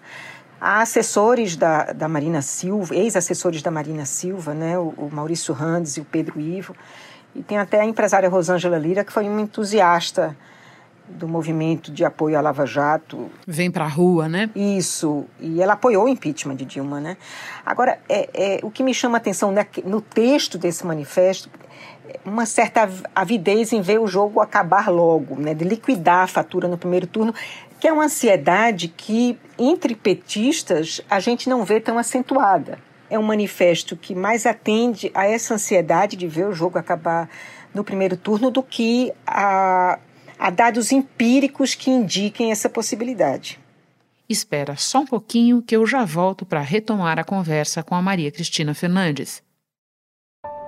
Há 0.60 0.82
assessores 0.82 1.56
da, 1.56 1.94
da 1.94 2.08
Marina 2.10 2.42
Silva, 2.42 2.96
ex-assessores 2.96 3.62
da 3.62 3.72
Marina 3.72 4.06
Silva, 4.06 4.54
né, 4.54 4.78
o, 4.78 4.94
o 4.98 5.10
Maurício 5.12 5.54
Randes 5.54 5.98
e 5.98 6.02
o 6.02 6.06
Pedro 6.06 6.40
Ivo. 6.40 6.76
E 7.36 7.44
tem 7.44 7.58
até 7.58 7.80
a 7.80 7.86
empresária 7.86 8.28
Rosângela 8.28 8.78
Lira, 8.78 9.04
que 9.06 9.14
foi 9.14 9.30
uma 9.30 9.40
entusiasta 9.40 10.36
do 11.10 11.28
movimento 11.28 11.92
de 11.92 12.06
apoio 12.06 12.38
à 12.38 12.42
Lava 12.42 12.66
Jato. 12.66 13.30
Vem 13.48 13.72
para 13.72 13.86
a 13.86 13.88
rua, 13.88 14.30
né? 14.30 14.50
Isso. 14.56 15.26
E 15.40 15.62
ela 15.62 15.74
apoiou 15.74 16.06
o 16.06 16.10
impeachment 16.10 16.56
de 16.56 16.66
Dilma, 16.66 17.00
né? 17.00 17.18
Agora, 17.66 18.00
é, 18.08 18.30
é 18.34 18.60
o 18.64 18.72
que 18.72 18.84
me 18.84 18.94
chama 18.94 19.18
a 19.18 19.20
atenção 19.20 19.52
né, 19.52 19.66
no 19.86 20.02
texto 20.02 20.58
desse 20.58 20.86
manifesto 20.86 21.50
é 22.10 22.20
uma 22.26 22.46
certa 22.46 22.90
avidez 23.14 23.72
em 23.72 23.82
ver 23.82 24.00
o 24.00 24.08
jogo 24.08 24.42
acabar 24.42 24.90
logo, 24.90 25.36
né, 25.36 25.54
de 25.54 25.64
liquidar 25.64 26.24
a 26.24 26.28
fatura 26.28 26.68
no 26.68 26.78
primeiro 26.78 27.06
turno, 27.06 27.34
que 27.80 27.88
é 27.88 27.94
uma 27.94 28.06
ansiedade 28.06 28.88
que, 28.88 29.38
entre 29.58 29.96
petistas, 29.96 31.02
a 31.10 31.20
gente 31.20 31.48
não 31.48 31.64
vê 31.64 31.80
tão 31.80 31.98
acentuada. 31.98 32.80
É 33.10 33.18
um 33.18 33.24
manifesto 33.24 33.96
que 33.96 34.14
mais 34.14 34.46
atende 34.46 35.12
a 35.14 35.26
essa 35.26 35.54
ansiedade 35.54 36.18
de 36.18 36.28
ver 36.28 36.48
o 36.48 36.54
jogo 36.54 36.78
acabar 36.78 37.30
no 37.74 37.84
primeiro 37.84 38.18
turno 38.18 38.50
do 38.50 38.62
que 38.62 39.14
a 39.26 40.00
há 40.40 40.50
dados 40.50 40.92
empíricos 40.92 41.76
que 41.76 41.92
indiquem 41.92 42.52
essa 42.52 42.70
possibilidade. 42.70 43.60
Espera 44.28 44.76
só 44.78 45.02
um 45.02 45.06
pouquinho 45.06 45.62
que 45.62 45.76
eu 45.76 45.86
já 45.86 46.06
volto 46.06 46.46
para 46.46 46.62
retomar 46.62 47.20
a 47.20 47.24
conversa 47.24 47.84
com 47.84 47.96
a 47.96 48.02
Maria 48.02 48.32
Cristina 48.32 48.74
Fernandes. 48.74 49.44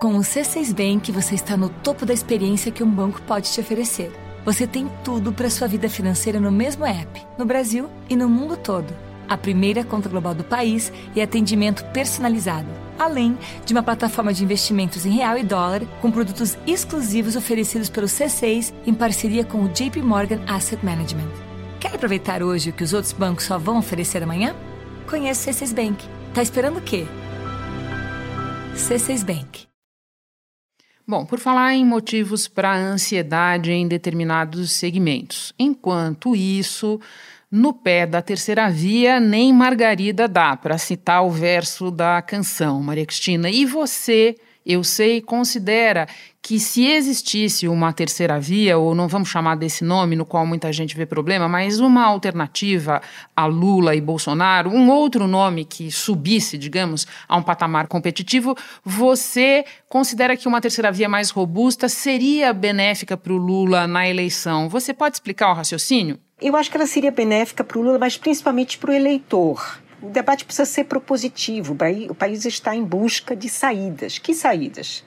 Com 0.01 0.15
o 0.15 0.21
C6 0.21 0.73
Bank, 0.73 1.11
você 1.11 1.35
está 1.35 1.55
no 1.55 1.69
topo 1.69 2.05
da 2.05 2.13
experiência 2.13 2.71
que 2.71 2.83
um 2.83 2.89
banco 2.89 3.21
pode 3.21 3.51
te 3.51 3.61
oferecer. 3.61 4.11
Você 4.43 4.65
tem 4.65 4.89
tudo 5.03 5.31
para 5.31 5.49
sua 5.49 5.67
vida 5.67 5.87
financeira 5.87 6.39
no 6.39 6.51
mesmo 6.51 6.85
app, 6.85 7.25
no 7.37 7.45
Brasil 7.45 7.87
e 8.09 8.15
no 8.15 8.27
mundo 8.27 8.57
todo 8.57 9.11
a 9.31 9.37
primeira 9.37 9.81
conta 9.81 10.09
global 10.09 10.35
do 10.35 10.43
país 10.43 10.91
e 11.15 11.21
atendimento 11.21 11.85
personalizado, 11.93 12.67
além 13.01 13.37
de 13.65 13.73
uma 13.73 13.81
plataforma 13.81 14.33
de 14.33 14.43
investimentos 14.43 15.05
em 15.05 15.11
real 15.11 15.37
e 15.37 15.43
dólar 15.43 15.81
com 16.01 16.11
produtos 16.11 16.57
exclusivos 16.67 17.35
oferecidos 17.35 17.89
pelo 17.89 18.07
C6 18.07 18.73
em 18.85 18.93
parceria 18.93 19.43
com 19.43 19.63
o 19.63 19.69
JP 19.69 20.01
Morgan 20.01 20.41
Asset 20.47 20.83
Management. 20.85 21.29
Quer 21.79 21.95
aproveitar 21.95 22.43
hoje 22.43 22.69
o 22.69 22.73
que 22.73 22.83
os 22.83 22.93
outros 22.93 23.11
bancos 23.11 23.45
só 23.45 23.57
vão 23.57 23.79
oferecer 23.79 24.21
amanhã? 24.21 24.55
Conheça 25.09 25.49
o 25.49 25.53
C6 25.53 25.73
Bank. 25.73 26.05
Tá 26.33 26.41
esperando 26.41 26.77
o 26.77 26.81
quê? 26.81 27.05
C6 28.75 29.25
Bank. 29.25 29.71
Bom, 31.07 31.25
por 31.25 31.39
falar 31.39 31.73
em 31.73 31.83
motivos 31.83 32.47
para 32.47 32.77
ansiedade 32.77 33.71
em 33.71 33.87
determinados 33.87 34.71
segmentos. 34.71 35.51
Enquanto 35.57 36.35
isso, 36.35 37.01
no 37.51 37.73
pé 37.73 38.05
da 38.05 38.21
terceira 38.21 38.69
via, 38.69 39.19
nem 39.19 39.51
Margarida 39.51 40.27
dá, 40.27 40.55
para 40.55 40.77
citar 40.77 41.25
o 41.25 41.29
verso 41.29 41.91
da 41.91 42.21
canção, 42.21 42.81
Maria 42.81 43.05
Cristina. 43.05 43.49
E 43.49 43.65
você, 43.65 44.37
eu 44.65 44.83
sei, 44.83 45.21
considera 45.21 46.07
que 46.41 46.59
se 46.59 46.85
existisse 46.87 47.67
uma 47.67 47.93
terceira 47.93 48.39
via, 48.39 48.77
ou 48.77 48.95
não 48.95 49.07
vamos 49.07 49.29
chamar 49.29 49.55
desse 49.55 49.83
nome, 49.83 50.15
no 50.15 50.25
qual 50.25 50.45
muita 50.45 50.71
gente 50.73 50.95
vê 50.95 51.05
problema, 51.05 51.47
mas 51.47 51.79
uma 51.79 52.03
alternativa 52.03 53.01
a 53.35 53.45
Lula 53.45 53.95
e 53.95 54.01
Bolsonaro, 54.01 54.71
um 54.71 54.89
outro 54.89 55.27
nome 55.27 55.65
que 55.65 55.91
subisse, 55.91 56.57
digamos, 56.57 57.05
a 57.27 57.37
um 57.37 57.43
patamar 57.43 57.87
competitivo, 57.87 58.55
você 58.83 59.63
considera 59.87 60.35
que 60.35 60.47
uma 60.47 60.61
terceira 60.61 60.91
via 60.91 61.07
mais 61.07 61.29
robusta 61.29 61.87
seria 61.87 62.53
benéfica 62.53 63.15
para 63.15 63.33
o 63.33 63.37
Lula 63.37 63.85
na 63.85 64.07
eleição? 64.07 64.67
Você 64.67 64.93
pode 64.93 65.15
explicar 65.15 65.51
o 65.51 65.55
raciocínio? 65.55 66.19
Eu 66.41 66.55
acho 66.55 66.71
que 66.71 66.77
ela 66.77 66.87
seria 66.87 67.11
benéfica 67.11 67.63
para 67.63 67.77
o 67.77 67.83
Lula, 67.83 67.99
mas 67.99 68.17
principalmente 68.17 68.79
para 68.79 68.89
o 68.89 68.93
eleitor. 68.93 69.79
O 70.01 70.09
debate 70.09 70.45
precisa 70.45 70.65
ser 70.65 70.85
propositivo. 70.85 71.77
O 72.09 72.15
país 72.15 72.45
está 72.45 72.75
em 72.75 72.83
busca 72.83 73.35
de 73.35 73.47
saídas. 73.47 74.17
Que 74.17 74.33
saídas? 74.33 75.03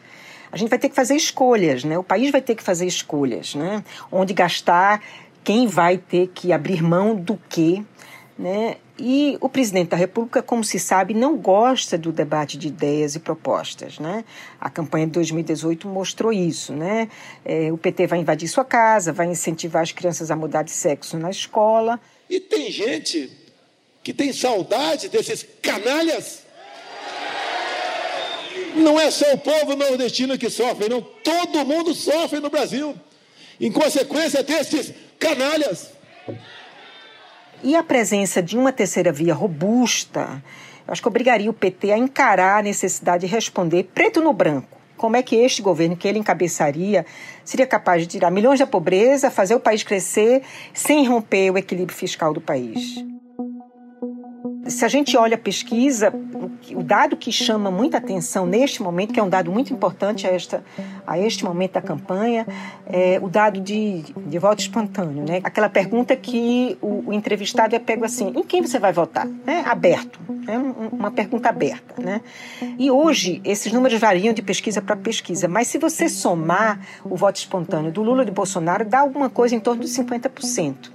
A 0.52 0.56
gente 0.56 0.68
vai 0.68 0.78
ter 0.78 0.88
que 0.88 0.94
fazer 0.94 1.16
escolhas, 1.16 1.82
né? 1.82 1.98
O 1.98 2.04
país 2.04 2.30
vai 2.30 2.40
ter 2.40 2.54
que 2.54 2.62
fazer 2.62 2.86
escolhas, 2.86 3.56
né? 3.56 3.82
Onde 4.12 4.32
gastar, 4.32 5.02
quem 5.42 5.66
vai 5.66 5.98
ter 5.98 6.28
que 6.28 6.52
abrir 6.52 6.80
mão 6.80 7.16
do 7.16 7.36
quê, 7.48 7.82
né? 8.38 8.76
E 8.96 9.36
o 9.40 9.48
presidente 9.48 9.88
da 9.88 9.96
República, 9.96 10.40
como 10.40 10.62
se 10.62 10.78
sabe, 10.78 11.14
não 11.14 11.36
gosta 11.36 11.98
do 11.98 12.12
debate 12.12 12.56
de 12.56 12.68
ideias 12.68 13.16
e 13.16 13.18
propostas. 13.18 13.98
Né? 13.98 14.24
A 14.60 14.70
campanha 14.70 15.06
de 15.06 15.12
2018 15.12 15.88
mostrou 15.88 16.32
isso. 16.32 16.72
Né? 16.72 17.08
É, 17.44 17.72
o 17.72 17.76
PT 17.76 18.06
vai 18.06 18.20
invadir 18.20 18.46
sua 18.46 18.64
casa, 18.64 19.12
vai 19.12 19.26
incentivar 19.26 19.82
as 19.82 19.90
crianças 19.90 20.30
a 20.30 20.36
mudar 20.36 20.62
de 20.62 20.70
sexo 20.70 21.18
na 21.18 21.28
escola. 21.28 22.00
E 22.30 22.38
tem 22.38 22.70
gente 22.70 23.43
que 24.04 24.12
tem 24.12 24.34
saudade 24.34 25.08
desses 25.08 25.46
canalhas. 25.62 26.40
Não 28.76 29.00
é 29.00 29.11
só 29.11 29.32
o 29.32 29.38
povo 29.38 29.75
nordestino 29.75 30.37
que 30.37 30.50
sofre, 30.50 30.90
não. 30.90 31.00
Todo 31.00 31.64
mundo 31.64 31.94
sofre 31.94 32.38
no 32.38 32.50
Brasil. 32.50 32.94
Em 33.58 33.73
consequência 33.73 34.42
desses 34.42 34.92
canalhas. 35.18 35.90
E 37.62 37.75
a 37.75 37.82
presença 37.82 38.42
de 38.42 38.58
uma 38.58 38.73
terceira 38.73 39.11
via 39.11 39.32
robusta, 39.32 40.42
eu 40.87 40.92
acho 40.92 41.00
que 41.00 41.08
obrigaria 41.08 41.49
o 41.49 41.54
PT 41.54 41.92
a 41.92 41.96
encarar 41.96 42.58
a 42.58 42.62
necessidade 42.62 43.26
de 43.26 43.32
responder 43.32 43.84
preto 43.94 44.20
no 44.20 44.34
branco. 44.34 44.76
Como 44.99 45.16
é 45.16 45.23
que 45.23 45.37
este 45.37 45.62
governo 45.62 45.96
que 45.96 46.06
ele 46.06 46.18
encabeçaria 46.18 47.06
seria 47.42 47.66
capaz 47.66 48.02
de 48.02 48.08
tirar 48.08 48.30
milhões 48.30 48.61
da 48.61 48.66
pobreza, 48.66 49.30
fazer 49.30 49.54
o 49.54 49.61
país 49.61 49.82
crescer 49.82 50.42
sem 50.75 51.06
romper 51.06 51.50
o 51.52 51.58
equilíbrio 51.58 51.96
fiscal 51.96 52.34
do 52.34 52.40
país? 52.40 53.02
Se 54.66 54.85
a 54.85 54.88
gente 54.88 55.16
olha 55.16 55.35
a 55.35 55.38
pesquisa, 55.38 56.12
o 56.75 56.83
dado 56.83 57.16
que 57.16 57.30
chama 57.30 57.71
muita 57.71 57.99
atenção 57.99 58.47
neste 58.47 58.83
momento, 58.83 59.12
que 59.12 59.21
é 59.21 59.23
um 59.23 59.28
dado 59.28 59.50
muito 59.50 59.73
importante 59.73 60.26
a, 60.26 60.30
esta, 60.30 60.64
a 61.06 61.18
este 61.18 61.44
momento 61.44 61.73
da 61.73 61.83
campanha, 61.83 62.47
é 62.87 63.18
o 63.23 63.28
dado 63.28 63.61
de, 63.61 64.02
de 64.26 64.38
voto 64.38 64.61
espontâneo. 64.61 65.25
Né? 65.25 65.40
Aquela 65.44 65.68
pergunta 65.68 66.16
que 66.16 66.78
o, 66.80 67.11
o 67.11 67.12
entrevistado 67.12 67.75
é 67.75 67.78
pego 67.78 68.04
assim: 68.04 68.33
em 68.35 68.42
quem 68.42 68.62
você 68.62 68.78
vai 68.78 68.92
votar? 68.92 69.26
Né? 69.26 69.62
Aberto. 69.66 70.18
Né? 70.28 70.59
Uma 70.92 71.11
pergunta 71.11 71.49
aberta. 71.49 72.00
Né? 72.00 72.21
E 72.78 72.90
hoje, 72.90 73.40
esses 73.44 73.73
números 73.73 73.99
variam 73.99 74.33
de 74.33 74.42
pesquisa 74.42 74.80
para 74.80 74.97
pesquisa, 74.97 75.49
mas 75.49 75.68
se 75.68 75.78
você 75.78 76.09
somar 76.09 76.80
o 77.04 77.16
voto 77.16 77.37
espontâneo 77.37 77.92
do 77.92 78.02
Lula 78.02 78.23
e 78.23 78.26
do 78.26 78.33
Bolsonaro, 78.33 78.85
dá 78.85 79.00
alguma 79.00 79.28
coisa 79.28 79.54
em 79.54 79.61
torno 79.61 79.83
de 79.83 79.88
50% 79.88 80.94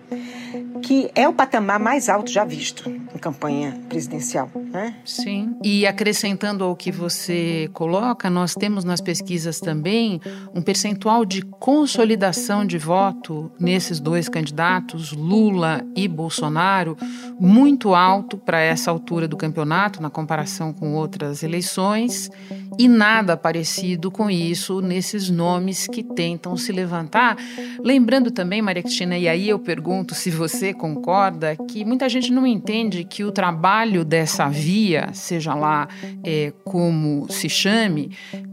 que 0.82 1.12
é 1.14 1.28
o 1.28 1.34
patamar 1.34 1.80
mais 1.80 2.10
alto 2.10 2.32
já 2.32 2.44
visto 2.44 2.90
em 2.90 3.18
campanha 3.18 3.59
presidencial. 3.88 4.50
Né? 4.56 4.96
Sim. 5.04 5.56
E 5.63 5.86
acrescentando 5.86 6.63
ao 6.63 6.75
que 6.75 6.92
você 6.92 7.70
coloca, 7.74 8.30
nós 8.30 8.54
temos 8.54 8.84
nas 8.84 9.01
pesquisas 9.01 9.60
também 9.60 10.22
um 10.54 10.62
percentual 10.62 11.25
de 11.25 11.42
consolidação 11.42 12.66
de 12.66 12.78
voto 12.78 13.51
nesses 13.60 14.00
dois 14.00 14.30
candidatos, 14.30 15.12
Lula 15.12 15.84
e 15.96 16.08
Bolsonaro, 16.08 16.96
muito 17.39 17.94
alto 17.96 18.38
para 18.38 18.60
essa 18.60 18.92
altura 18.92 19.28
do 19.28 19.38
campeonato, 19.38 20.01
na 20.01 20.10
comparação 20.10 20.72
com 20.74 20.94
outras 20.94 21.44
eleições, 21.44 22.30
e 22.78 22.88
nada 22.88 23.36
parecido 23.36 24.12
com 24.12 24.30
isso 24.30 24.82
nesses 24.82 25.30
nomes 25.30 25.88
que 25.88 26.04
tentam 26.04 26.56
se 26.56 26.72
levantar. 26.72 27.38
Lembrando 27.84 28.32
também, 28.32 28.62
Maria 28.62 28.84
Cristina, 28.84 29.18
e 29.18 29.28
aí 29.28 29.50
eu 29.50 29.60
pergunto 29.60 30.13
se 30.16 30.30
você 30.30 30.74
concorda, 30.74 31.56
que 31.68 31.84
muita 31.84 32.08
gente 32.08 32.32
não 32.32 32.46
entende 32.46 33.04
que 33.04 33.24
o 33.24 33.32
trabalho 33.32 33.49
dessa 34.03 34.48
via, 34.48 35.10
seja 35.13 35.53
lá 35.53 35.88
é, 36.24 36.53
como 36.63 37.27
se 37.29 37.50
chame, 37.50 38.12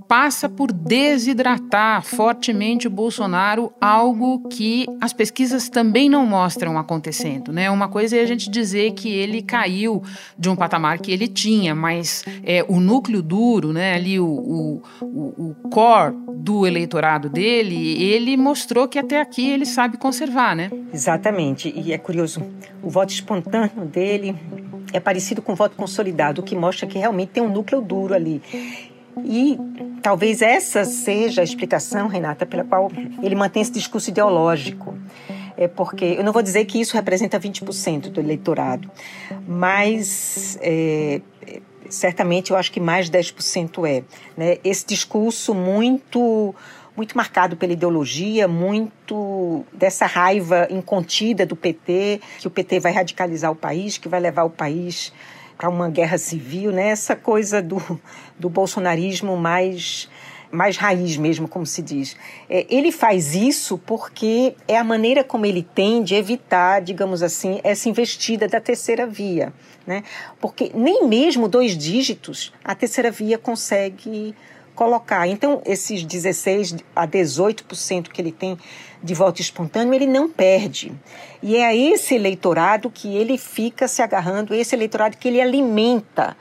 passa 0.08 0.48
por 0.48 0.72
desidratar 0.72 2.02
fortemente 2.02 2.86
o 2.86 2.90
Bolsonaro, 2.90 3.72
algo 3.80 4.48
que 4.48 4.86
as 5.00 5.12
pesquisas 5.12 5.68
também 5.68 6.08
não 6.08 6.26
mostram 6.26 6.78
acontecendo. 6.78 7.52
Né? 7.52 7.70
Uma 7.70 7.88
coisa 7.88 8.16
é 8.16 8.20
a 8.20 8.26
gente 8.26 8.50
dizer 8.50 8.92
que 8.92 9.12
ele 9.12 9.42
caiu 9.42 10.02
de 10.38 10.48
um 10.48 10.56
patamar 10.56 10.98
que 10.98 11.10
ele 11.10 11.28
tinha, 11.28 11.75
mas 11.75 12.25
é, 12.44 12.64
o 12.68 12.80
núcleo 12.80 13.22
duro, 13.22 13.72
né, 13.72 13.94
ali 13.94 14.18
o, 14.18 14.26
o, 14.26 14.82
o, 15.00 15.50
o 15.50 15.68
core 15.70 16.14
do 16.28 16.66
eleitorado 16.66 17.28
dele, 17.28 18.02
ele 18.02 18.36
mostrou 18.36 18.86
que 18.86 18.98
até 18.98 19.20
aqui 19.20 19.48
ele 19.48 19.66
sabe 19.66 19.96
conservar, 19.96 20.54
né? 20.54 20.70
Exatamente. 20.92 21.72
E 21.75 21.92
é 21.92 21.98
curioso, 21.98 22.42
o 22.82 22.88
voto 22.88 23.10
espontâneo 23.10 23.84
dele 23.84 24.36
é 24.92 25.00
parecido 25.00 25.42
com 25.42 25.52
o 25.52 25.56
voto 25.56 25.76
consolidado, 25.76 26.40
o 26.40 26.44
que 26.44 26.54
mostra 26.54 26.86
que 26.86 26.98
realmente 26.98 27.30
tem 27.30 27.42
um 27.42 27.50
núcleo 27.50 27.80
duro 27.80 28.14
ali. 28.14 28.40
E 29.25 29.58
talvez 30.02 30.42
essa 30.42 30.85
seja 30.85 31.40
a 31.40 31.44
explicação, 31.44 32.06
Renata, 32.08 32.44
pela 32.44 32.64
qual 32.64 32.90
ele 33.23 33.35
mantém 33.35 33.62
esse 33.62 33.73
discurso 33.73 34.11
ideológico. 34.11 34.96
É 35.56 35.66
porque 35.66 36.04
eu 36.04 36.23
não 36.23 36.32
vou 36.32 36.42
dizer 36.42 36.66
que 36.66 36.78
isso 36.78 36.94
representa 36.94 37.40
20% 37.40 38.11
do 38.11 38.20
eleitorado, 38.20 38.90
mas 39.49 40.58
é, 40.61 41.23
certamente 41.88 42.50
eu 42.50 42.56
acho 42.56 42.70
que 42.70 42.78
mais 42.78 43.08
de 43.08 43.18
10% 43.18 43.88
é. 43.88 44.04
Né? 44.37 44.58
Esse 44.62 44.87
discurso 44.87 45.54
muito 45.54 46.54
muito 46.96 47.14
marcado 47.14 47.58
pela 47.58 47.75
ideologia, 47.75 48.49
muito 48.49 49.66
dessa 49.70 50.06
raiva 50.06 50.66
incontida 50.70 51.44
do 51.44 51.54
PT, 51.54 52.23
que 52.38 52.46
o 52.46 52.50
PT 52.50 52.80
vai 52.80 52.90
radicalizar 52.90 53.52
o 53.52 53.54
país, 53.54 53.99
que 53.99 54.08
vai 54.08 54.18
levar 54.18 54.44
o 54.44 54.50
país 54.50 55.12
para 55.56 55.68
uma 55.68 55.88
guerra 55.88 56.18
civil, 56.18 56.72
né? 56.72 56.88
Essa 56.88 57.16
coisa 57.16 57.62
do, 57.62 57.80
do 58.38 58.48
bolsonarismo 58.48 59.36
mais 59.36 60.08
mais 60.50 60.76
raiz 60.76 61.16
mesmo, 61.16 61.48
como 61.48 61.66
se 61.66 61.82
diz. 61.82 62.16
É, 62.48 62.66
ele 62.70 62.92
faz 62.92 63.34
isso 63.34 63.76
porque 63.78 64.54
é 64.66 64.78
a 64.78 64.84
maneira 64.84 65.25
como 65.25 65.44
ele 65.44 65.62
tem 65.62 66.02
de 66.02 66.14
evitar, 66.14 66.80
digamos 66.80 67.22
assim, 67.22 67.60
essa 67.64 67.88
investida 67.88 68.46
da 68.46 68.60
terceira 68.60 69.06
via, 69.06 69.52
né? 69.86 70.02
Porque 70.40 70.70
nem 70.75 71.06
mesmo 71.06 71.48
dois 71.48 71.76
dígitos 71.76 72.52
a 72.64 72.75
terceira 72.75 73.10
via 73.10 73.36
consegue 73.36 74.34
colocar. 74.76 75.26
Então, 75.26 75.61
esses 75.64 76.04
16 76.04 76.76
a 76.95 77.09
18% 77.09 78.09
que 78.11 78.21
ele 78.21 78.30
tem 78.30 78.56
de 79.02 79.14
voto 79.14 79.40
espontâneo, 79.40 79.95
ele 79.95 80.06
não 80.06 80.28
perde. 80.28 80.92
E 81.42 81.56
é 81.56 81.66
a 81.66 81.75
esse 81.75 82.14
eleitorado 82.14 82.90
que 82.90 83.16
ele 83.16 83.37
fica 83.38 83.88
se 83.88 84.02
agarrando, 84.02 84.54
esse 84.54 84.76
eleitorado 84.76 85.16
que 85.16 85.26
ele 85.26 85.40
alimenta 85.40 86.37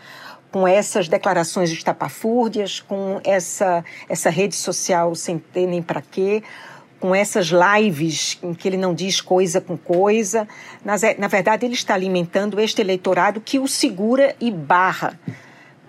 com 0.51 0.67
essas 0.67 1.07
declarações 1.07 1.71
estapafúrdias, 1.71 2.79
com 2.79 3.19
essa, 3.23 3.83
essa 4.07 4.29
rede 4.29 4.55
social 4.55 5.15
sem 5.15 5.37
ter 5.37 5.67
nem 5.67 5.81
para 5.81 6.01
quê, 6.01 6.43
com 6.99 7.13
essas 7.13 7.47
lives 7.47 8.39
em 8.41 8.53
que 8.53 8.67
ele 8.67 8.77
não 8.77 8.93
diz 8.93 9.19
coisa 9.19 9.59
com 9.59 9.77
coisa. 9.77 10.47
Na, 10.83 10.95
na 11.17 11.27
verdade, 11.27 11.65
ele 11.65 11.73
está 11.73 11.93
alimentando 11.93 12.59
este 12.59 12.81
eleitorado 12.81 13.41
que 13.41 13.59
o 13.59 13.67
segura 13.67 14.35
e 14.39 14.49
barra 14.49 15.19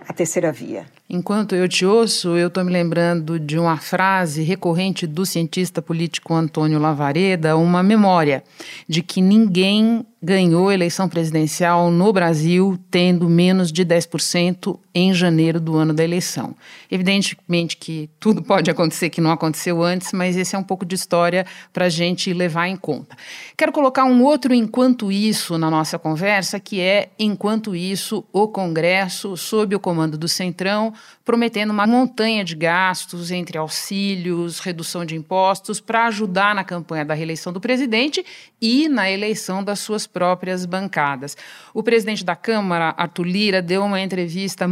a 0.09 0.13
terceira 0.13 0.51
via. 0.51 0.96
Enquanto 1.09 1.55
eu 1.55 1.69
te 1.69 1.87
ouço, 1.87 2.37
eu 2.37 2.49
estou 2.49 2.65
me 2.65 2.73
lembrando 2.73 3.39
de 3.39 3.57
uma 3.57 3.77
frase 3.77 4.43
recorrente 4.43 5.07
do 5.07 5.25
cientista 5.25 5.81
político 5.81 6.35
Antônio 6.35 6.81
Lavareda, 6.81 7.57
uma 7.57 7.81
memória 7.81 8.43
de 8.89 9.03
que 9.03 9.21
ninguém 9.21 10.05
ganhou 10.21 10.73
eleição 10.73 11.09
presidencial 11.09 11.93
no 11.93 12.13
Brasil 12.13 12.77
tendo 12.91 13.29
menos 13.29 13.71
de 13.71 13.87
10% 13.87 14.77
em 14.99 15.13
janeiro 15.13 15.61
do 15.61 15.77
ano 15.77 15.93
da 15.93 16.03
eleição. 16.03 16.57
Evidentemente 16.91 17.77
que 17.77 18.09
tudo 18.19 18.41
pode 18.43 18.71
acontecer 18.71 19.11
que 19.11 19.21
não 19.21 19.31
aconteceu 19.31 19.83
antes, 19.83 20.11
mas 20.15 20.39
esse 20.39 20.57
é 20.57 20.59
um 20.59 20.63
pouco 20.63 20.87
de 20.87 20.95
história 20.95 21.45
para 21.71 21.85
a 21.85 21.89
gente 21.91 22.33
levar 22.33 22.67
em 22.67 22.77
conta. 22.77 23.15
Quero 23.59 23.73
colocar 23.73 24.05
um 24.07 24.23
outro 24.23 24.55
enquanto 24.55 25.13
isso 25.13 25.59
na 25.59 25.71
nossa 25.71 25.99
conversa, 25.99 26.59
que 26.59 26.81
é 26.81 27.11
enquanto 27.19 27.77
isso 27.77 28.25
o 28.33 28.49
Congresso, 28.49 29.37
sob 29.37 29.77
o 29.77 29.81
comando 29.81 30.17
do 30.17 30.27
Centrão, 30.27 30.95
prometendo 31.27 31.73
uma 31.73 31.87
montanha 31.87 32.43
de 32.43 32.55
gastos 32.55 33.31
entre 33.31 33.59
auxílios, 33.59 34.61
redução 34.61 35.05
de 35.05 35.15
impostos, 35.15 35.79
para 35.79 36.07
ajudar 36.07 36.55
na 36.55 36.65
campanha 36.65 37.05
da 37.05 37.13
reeleição 37.13 37.53
do 37.53 37.61
presidente 37.61 38.25
e 38.63 38.89
na 38.89 39.11
eleição 39.11 39.63
das 39.63 39.81
suas 39.81 40.07
próprias 40.07 40.65
bancadas. 40.65 41.37
O 41.75 41.83
presidente 41.83 42.25
da 42.25 42.35
Câmara, 42.35 42.95
Arthur 42.97 43.27
Lira, 43.27 43.61
deu 43.61 43.85
uma 43.85 44.01
entrevista 44.01 44.67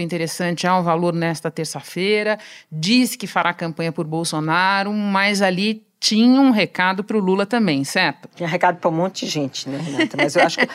interessante 0.00 0.66
ao 0.66 0.82
Valor 0.82 1.14
nesta 1.14 1.50
terça-feira, 1.50 2.38
disse 2.70 3.16
que 3.16 3.26
fará 3.26 3.52
campanha 3.52 3.92
por 3.92 4.06
Bolsonaro, 4.06 4.92
mas 4.92 5.42
ali 5.42 5.84
tinha 6.00 6.40
um 6.40 6.50
recado 6.50 7.04
para 7.04 7.16
o 7.16 7.20
Lula 7.20 7.44
também, 7.44 7.84
certo? 7.84 8.26
Tinha 8.34 8.48
recado 8.48 8.78
para 8.78 8.88
um 8.88 8.92
monte 8.92 9.26
de 9.26 9.30
gente, 9.30 9.68
né, 9.68 9.76
Renata? 9.76 10.16
Mas 10.16 10.34
eu 10.34 10.42
acho 10.42 10.58
que 10.58 10.66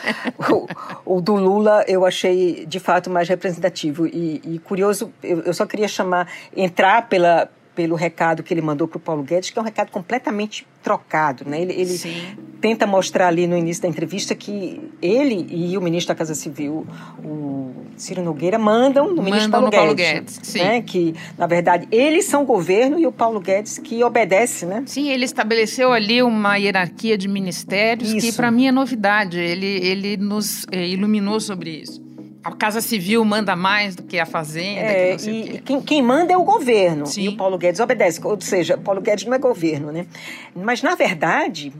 o, 0.52 1.16
o, 1.16 1.20
do 1.20 1.34
Lula 1.34 1.84
eu 1.88 2.06
achei 2.06 2.64
de 2.64 2.78
fato 2.78 3.10
mais 3.10 3.28
representativo. 3.28 4.06
E, 4.06 4.40
e 4.44 4.58
curioso, 4.60 5.12
eu, 5.20 5.40
eu, 5.40 5.52
só 5.52 5.66
queria 5.66 5.88
chamar, 5.88 6.28
entrar 6.56 7.08
pela, 7.08 7.50
pelo 7.74 7.96
recado 7.96 8.44
que 8.44 8.54
ele 8.54 8.62
mandou 8.62 8.86
para 8.86 8.98
o 8.98 9.00
Paulo 9.00 9.24
Guedes, 9.24 9.50
que 9.50 9.58
é 9.58 9.62
um 9.62 9.64
recado 9.64 9.90
completamente 9.90 10.64
trocado. 10.80 11.44
Né? 11.44 11.60
Ele, 11.60 11.72
ele 11.72 12.36
tenta 12.60 12.86
mostrar 12.86 13.28
ali 13.28 13.46
no 13.46 13.56
início 13.56 13.82
da 13.82 13.88
entrevista 13.88 14.34
que 14.34 14.80
ele 15.00 15.46
e 15.50 15.76
o 15.76 15.80
ministro 15.80 16.14
da 16.14 16.18
Casa 16.18 16.34
Civil, 16.34 16.86
o 17.24 17.72
Ciro 17.96 18.22
Nogueira, 18.22 18.58
mandam 18.58 19.12
no 19.14 19.22
ministro 19.22 19.50
Paulo, 19.50 19.70
Paulo 19.70 19.94
Guedes. 19.94 20.38
Guedes 20.38 20.54
né? 20.54 20.82
Que, 20.82 21.14
na 21.36 21.46
verdade, 21.46 21.86
eles 21.90 22.24
são 22.26 22.44
governo 22.44 22.98
e 22.98 23.06
o 23.06 23.12
Paulo 23.12 23.40
Guedes 23.40 23.78
que 23.78 24.02
obedece. 24.02 24.66
Né? 24.66 24.82
Sim, 24.86 25.08
ele 25.08 25.24
estabeleceu 25.24 25.92
ali 25.92 26.22
uma 26.22 26.56
hierarquia 26.56 27.16
de 27.16 27.28
ministérios 27.28 28.12
isso. 28.12 28.26
que, 28.26 28.32
para 28.32 28.50
mim, 28.50 28.66
é 28.66 28.72
novidade. 28.72 29.38
Ele, 29.38 29.66
ele 29.66 30.16
nos 30.16 30.66
é, 30.70 30.86
iluminou 30.86 31.40
sobre 31.40 31.70
isso 31.70 32.06
a 32.46 32.52
Casa 32.52 32.80
Civil 32.80 33.24
manda 33.24 33.56
mais 33.56 33.96
do 33.96 34.04
que 34.04 34.20
a 34.20 34.24
Fazenda. 34.24 34.80
É, 34.80 35.16
que 35.16 35.30
e 35.30 35.58
quem, 35.58 35.80
quem, 35.80 36.00
manda 36.00 36.32
é 36.32 36.36
o 36.36 36.44
governo. 36.44 37.04
Sim. 37.04 37.22
E 37.22 37.28
o 37.28 37.36
Paulo 37.36 37.58
Guedes 37.58 37.80
obedece. 37.80 38.20
Ou 38.24 38.40
seja, 38.40 38.78
Paulo 38.78 39.00
Guedes 39.00 39.24
não 39.24 39.34
é 39.34 39.38
governo, 39.38 39.90
né? 39.90 40.06
Mas, 40.54 40.80
na 40.80 40.94
verdade, 40.94 41.72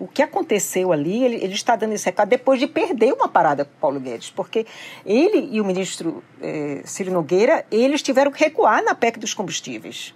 o 0.00 0.08
que 0.08 0.22
aconteceu 0.22 0.92
ali, 0.92 1.22
ele, 1.22 1.36
ele, 1.36 1.54
está 1.54 1.76
dando 1.76 1.92
esse 1.92 2.06
recado 2.06 2.28
depois 2.28 2.58
de 2.58 2.66
perder 2.66 3.12
uma 3.12 3.28
parada 3.28 3.64
com 3.64 3.70
o 3.70 3.80
Paulo 3.80 4.00
Guedes, 4.00 4.30
porque 4.30 4.66
ele 5.04 5.48
e 5.52 5.60
o 5.60 5.64
ministro 5.64 6.24
eh, 6.40 6.80
Ciro 6.84 7.12
Nogueira, 7.12 7.64
eles 7.70 8.02
tiveram 8.02 8.32
que 8.32 8.42
recuar 8.42 8.82
na 8.82 8.94
PEC 8.94 9.18
dos 9.18 9.34
combustíveis, 9.34 10.14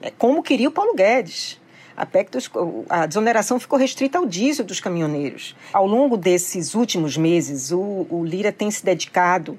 né? 0.00 0.10
como 0.18 0.42
queria 0.42 0.68
o 0.68 0.72
Paulo 0.72 0.94
Guedes 0.94 1.60
a 1.98 2.06
PEC 2.06 2.30
dos, 2.30 2.48
a 2.88 3.06
desoneração 3.06 3.58
ficou 3.58 3.76
restrita 3.76 4.18
ao 4.18 4.24
diesel 4.24 4.64
dos 4.64 4.78
caminhoneiros. 4.78 5.56
Ao 5.72 5.84
longo 5.84 6.16
desses 6.16 6.76
últimos 6.76 7.16
meses, 7.16 7.72
o, 7.72 8.06
o 8.08 8.24
Lira 8.24 8.52
tem 8.52 8.70
se 8.70 8.84
dedicado 8.84 9.58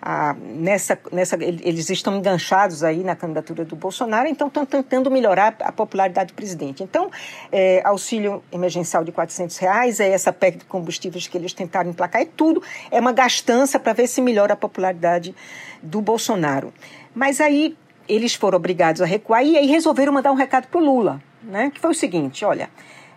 a, 0.00 0.34
nessa, 0.34 0.98
nessa, 1.12 1.36
eles 1.40 1.90
estão 1.90 2.16
enganchados 2.16 2.82
aí 2.82 3.02
na 3.02 3.14
candidatura 3.16 3.64
do 3.64 3.76
Bolsonaro, 3.76 4.28
então 4.28 4.48
estão 4.48 4.64
tentando 4.64 5.10
melhorar 5.10 5.56
a 5.60 5.72
popularidade 5.72 6.32
do 6.32 6.34
presidente. 6.34 6.82
Então, 6.82 7.10
é, 7.50 7.82
auxílio 7.84 8.42
emergencial 8.52 9.04
de 9.04 9.12
400 9.12 9.56
reais, 9.58 10.00
é 10.00 10.08
essa 10.08 10.32
PEC 10.32 10.58
de 10.58 10.64
combustíveis 10.64 11.26
que 11.26 11.36
eles 11.36 11.52
tentaram 11.52 11.90
emplacar, 11.90 12.22
é 12.22 12.24
tudo, 12.24 12.62
é 12.90 13.00
uma 13.00 13.12
gastança 13.12 13.78
para 13.78 13.92
ver 13.92 14.06
se 14.06 14.20
melhora 14.20 14.54
a 14.54 14.56
popularidade 14.56 15.34
do 15.82 16.00
Bolsonaro. 16.00 16.72
Mas 17.14 17.40
aí 17.40 17.76
eles 18.08 18.34
foram 18.34 18.56
obrigados 18.56 19.00
a 19.02 19.04
recuar 19.04 19.44
e 19.44 19.56
aí 19.56 19.66
resolveram 19.66 20.12
mandar 20.12 20.32
um 20.32 20.36
recado 20.36 20.66
para 20.66 20.80
o 20.80 20.84
Lula 20.84 21.20
né? 21.42 21.70
Que 21.70 21.80
foi 21.80 21.90
o 21.90 21.94
seguinte, 21.94 22.44
olha, 22.44 22.70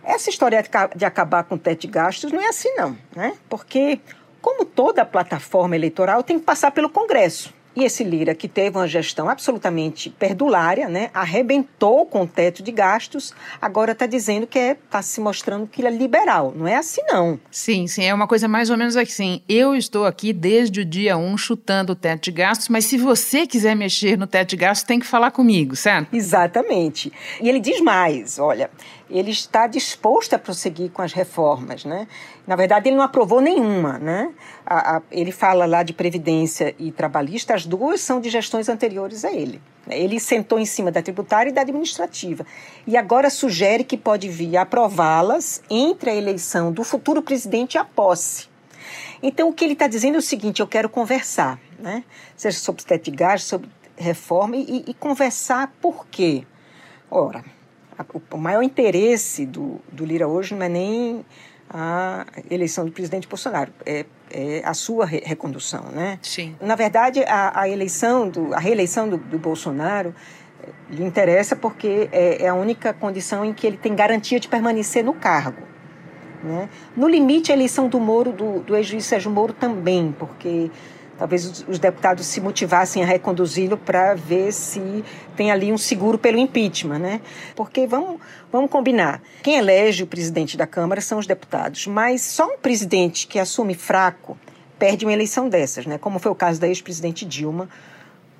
essa 0.03 0.29
história 0.29 0.63
de 0.95 1.05
acabar 1.05 1.43
com 1.43 1.55
o 1.55 1.57
teto 1.57 1.81
de 1.81 1.87
gastos 1.87 2.31
não 2.31 2.41
é 2.41 2.47
assim 2.47 2.73
não, 2.75 2.97
né? 3.15 3.33
Porque 3.49 3.99
como 4.43 4.65
toda 4.65 5.05
plataforma 5.05 5.73
eleitoral 5.73 6.21
tem 6.21 6.37
que 6.37 6.45
passar 6.45 6.71
pelo 6.71 6.89
Congresso. 6.89 7.53
E 7.75 7.83
esse 7.83 8.03
Lira, 8.03 8.35
que 8.35 8.47
teve 8.47 8.77
uma 8.77 8.87
gestão 8.87 9.27
absolutamente 9.27 10.09
perdulária, 10.09 10.87
né, 10.87 11.09
arrebentou 11.11 12.05
com 12.05 12.21
o 12.21 12.27
teto 12.27 12.61
de 12.61 12.71
gastos, 12.71 13.33
agora 13.59 13.93
está 13.93 14.05
dizendo 14.05 14.45
que 14.45 14.59
está 14.59 14.99
é, 14.99 15.01
se 15.01 15.19
mostrando 15.19 15.65
que 15.65 15.81
ele 15.81 15.87
é 15.87 15.91
liberal. 15.91 16.53
Não 16.55 16.67
é 16.67 16.75
assim, 16.75 17.01
não. 17.07 17.39
Sim, 17.49 17.87
sim, 17.87 18.03
é 18.03 18.13
uma 18.13 18.27
coisa 18.27 18.47
mais 18.47 18.69
ou 18.69 18.77
menos 18.77 18.95
assim. 18.95 19.41
Eu 19.49 19.75
estou 19.75 20.05
aqui 20.05 20.31
desde 20.31 20.81
o 20.81 20.85
dia 20.85 21.17
1 21.17 21.35
chutando 21.37 21.93
o 21.93 21.95
teto 21.95 22.25
de 22.25 22.31
gastos, 22.31 22.69
mas 22.69 22.85
se 22.85 22.95
você 22.95 23.47
quiser 23.47 23.75
mexer 23.75 24.17
no 24.17 24.27
teto 24.27 24.49
de 24.49 24.57
gastos, 24.57 24.85
tem 24.85 24.99
que 24.99 25.07
falar 25.07 25.31
comigo, 25.31 25.75
certo? 25.75 26.13
Exatamente. 26.13 27.11
E 27.41 27.49
ele 27.49 27.59
diz 27.59 27.81
mais: 27.81 28.37
olha, 28.37 28.69
ele 29.13 29.29
está 29.29 29.67
disposto 29.67 30.33
a 30.33 30.39
prosseguir 30.39 30.89
com 30.89 31.03
as 31.03 31.13
reformas, 31.13 31.85
né? 31.85 32.07
Na 32.47 32.55
verdade, 32.55 32.89
ele 32.89 32.95
não 32.97 33.03
aprovou 33.03 33.39
nenhuma, 33.39 33.99
né? 33.99 34.33
A, 34.65 34.97
a, 34.97 35.01
ele 35.11 35.31
fala 35.31 35.67
lá 35.67 35.83
de 35.83 35.93
previdência 35.93 36.73
e 36.79 36.91
trabalhista, 36.91 37.53
as 37.53 37.63
duas 37.63 38.01
são 38.01 38.19
de 38.19 38.29
gestões 38.29 38.67
anteriores 38.67 39.23
a 39.23 39.31
ele. 39.31 39.61
Ele 39.87 40.19
sentou 40.19 40.57
em 40.57 40.65
cima 40.65 40.91
da 40.91 41.01
tributária 41.01 41.51
e 41.51 41.53
da 41.53 41.61
administrativa 41.61 42.43
e 42.87 42.97
agora 42.97 43.29
sugere 43.29 43.83
que 43.83 43.97
pode 43.97 44.29
vir 44.29 44.57
aprová-las 44.57 45.61
entre 45.69 46.09
a 46.09 46.15
eleição 46.15 46.71
do 46.71 46.83
futuro 46.83 47.21
presidente 47.21 47.75
e 47.75 47.77
a 47.77 47.85
posse. 47.85 48.47
Então, 49.21 49.49
o 49.49 49.53
que 49.53 49.63
ele 49.63 49.73
está 49.73 49.87
dizendo 49.87 50.15
é 50.15 50.19
o 50.19 50.21
seguinte: 50.21 50.59
eu 50.59 50.67
quero 50.67 50.89
conversar, 50.89 51.59
né? 51.77 52.03
Seja 52.35 52.57
sobre 52.57 52.83
teto 52.83 53.11
de 53.11 53.11
gastos, 53.11 53.49
sobre 53.49 53.69
reforma 53.95 54.55
e, 54.55 54.83
e 54.87 54.93
conversar 54.95 55.71
por 55.79 56.07
quê. 56.07 56.45
Ora, 57.11 57.43
o 58.31 58.37
maior 58.37 58.63
interesse 58.63 59.45
do, 59.45 59.79
do 59.91 60.05
Lira 60.05 60.27
hoje 60.27 60.53
não 60.53 60.63
é 60.63 60.69
nem 60.69 61.25
a 61.69 62.25
eleição 62.51 62.85
do 62.85 62.91
presidente 62.91 63.27
Bolsonaro, 63.27 63.71
é, 63.85 64.05
é 64.29 64.61
a 64.63 64.73
sua 64.73 65.05
re 65.05 65.23
recondução, 65.25 65.85
né? 65.91 66.19
Sim. 66.21 66.55
Na 66.61 66.75
verdade, 66.75 67.23
a, 67.23 67.61
a 67.61 67.69
eleição, 67.69 68.29
do, 68.29 68.53
a 68.53 68.59
reeleição 68.59 69.09
do, 69.09 69.17
do 69.17 69.39
Bolsonaro 69.39 70.13
eh, 70.61 70.69
lhe 70.91 71.03
interessa 71.03 71.55
porque 71.55 72.09
é, 72.11 72.43
é, 72.43 72.47
a 72.47 72.53
única 72.53 72.93
condição 72.93 73.43
em 73.43 73.53
que 73.53 73.65
ele 73.65 73.77
tem 73.77 73.95
garantia 73.95 74.39
de 74.39 74.47
permanecer 74.47 75.03
no 75.03 75.13
cargo. 75.13 75.63
Né? 76.43 76.69
No 76.95 77.07
limite, 77.07 77.51
a 77.51 77.55
eleição 77.55 77.87
do 77.87 77.99
Moro, 77.99 78.31
do, 78.31 78.59
do 78.59 78.75
ex-juiz 78.75 79.05
Sérgio 79.05 79.31
Moro 79.31 79.53
também, 79.53 80.13
porque 80.19 80.69
talvez 81.23 81.45
os, 81.45 81.65
os 81.69 81.79
deputados 81.79 82.25
se 82.25 82.41
motivassem 82.41 83.01
a 83.01 83.05
reconduzi-lo 83.05 83.77
para 83.77 84.13
ver 84.13 84.51
se 84.51 85.05
tem 85.37 85.51
ali 85.51 85.71
um 85.71 85.77
seguro 85.77 86.17
pelo 86.17 86.37
impeachment, 86.37 86.99
né? 86.99 87.21
Porque 87.55 87.87
vamos, 87.87 88.19
vamos 88.51 88.69
combinar, 88.69 89.21
quem 89.41 89.55
elege 89.55 90.03
o 90.03 90.07
presidente 90.07 90.57
da 90.57 90.67
Câmara 90.67 90.99
são 90.99 91.17
os 91.17 91.25
deputados, 91.25 91.87
mas 91.87 92.23
só 92.23 92.45
um 92.45 92.57
presidente 92.57 93.25
que 93.25 93.39
assume 93.39 93.73
fraco 93.73 94.37
perde 94.77 95.05
uma 95.05 95.13
eleição 95.13 95.47
dessas, 95.47 95.85
né? 95.85 95.97
Como 95.97 96.19
foi 96.19 96.29
o 96.29 96.35
caso 96.35 96.59
da 96.59 96.67
ex-presidente 96.67 97.23
Dilma, 97.23 97.69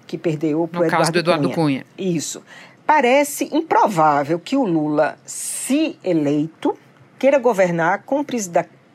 que 0.06 0.18
perdeu 0.18 0.68
para 0.68 0.82
o 0.82 0.84
Eduardo, 0.84 1.12
do 1.14 1.20
Eduardo 1.20 1.50
Cunha. 1.52 1.86
Cunha. 1.86 1.86
Isso. 1.98 2.44
Parece 2.86 3.48
improvável 3.56 4.38
que 4.38 4.58
o 4.58 4.66
Lula, 4.66 5.18
se 5.26 5.98
eleito, 6.04 6.78
queira 7.18 7.40
governar 7.40 8.04
com 8.04 8.26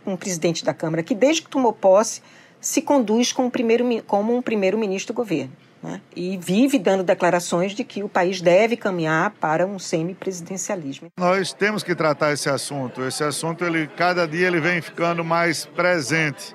um 0.07 0.17
presidente 0.19 0.63
da 0.63 0.75
Câmara 0.75 1.03
que, 1.03 1.15
desde 1.15 1.41
que 1.41 1.49
tomou 1.49 1.73
posse, 1.73 2.21
se 2.61 2.83
conduz 2.83 3.33
como, 3.33 3.51
primeiro, 3.51 3.85
como 4.07 4.37
um 4.37 4.43
primeiro-ministro 4.43 5.15
do 5.15 5.17
governo. 5.17 5.53
Né? 5.83 6.01
E 6.15 6.37
vive 6.37 6.79
dando 6.79 7.05
declarações 7.05 7.73
de 7.73 7.85
que 7.85 8.03
o 8.03 8.09
país 8.09 8.41
deve 8.41 8.77
caminhar 8.77 9.31
para 9.41 9.67
um 9.67 9.79
semipresidencialismo. 9.79 11.09
Nós 11.17 11.53
temos 11.53 11.83
que 11.83 11.95
tratar 11.95 12.33
esse 12.33 12.49
assunto. 12.49 13.03
Esse 13.03 13.23
assunto, 13.23 13.65
ele, 13.65 13.87
cada 13.87 14.27
dia, 14.27 14.49
ele 14.49 14.61
vem 14.61 14.81
ficando 14.83 15.25
mais 15.25 15.67
presente. 15.67 16.55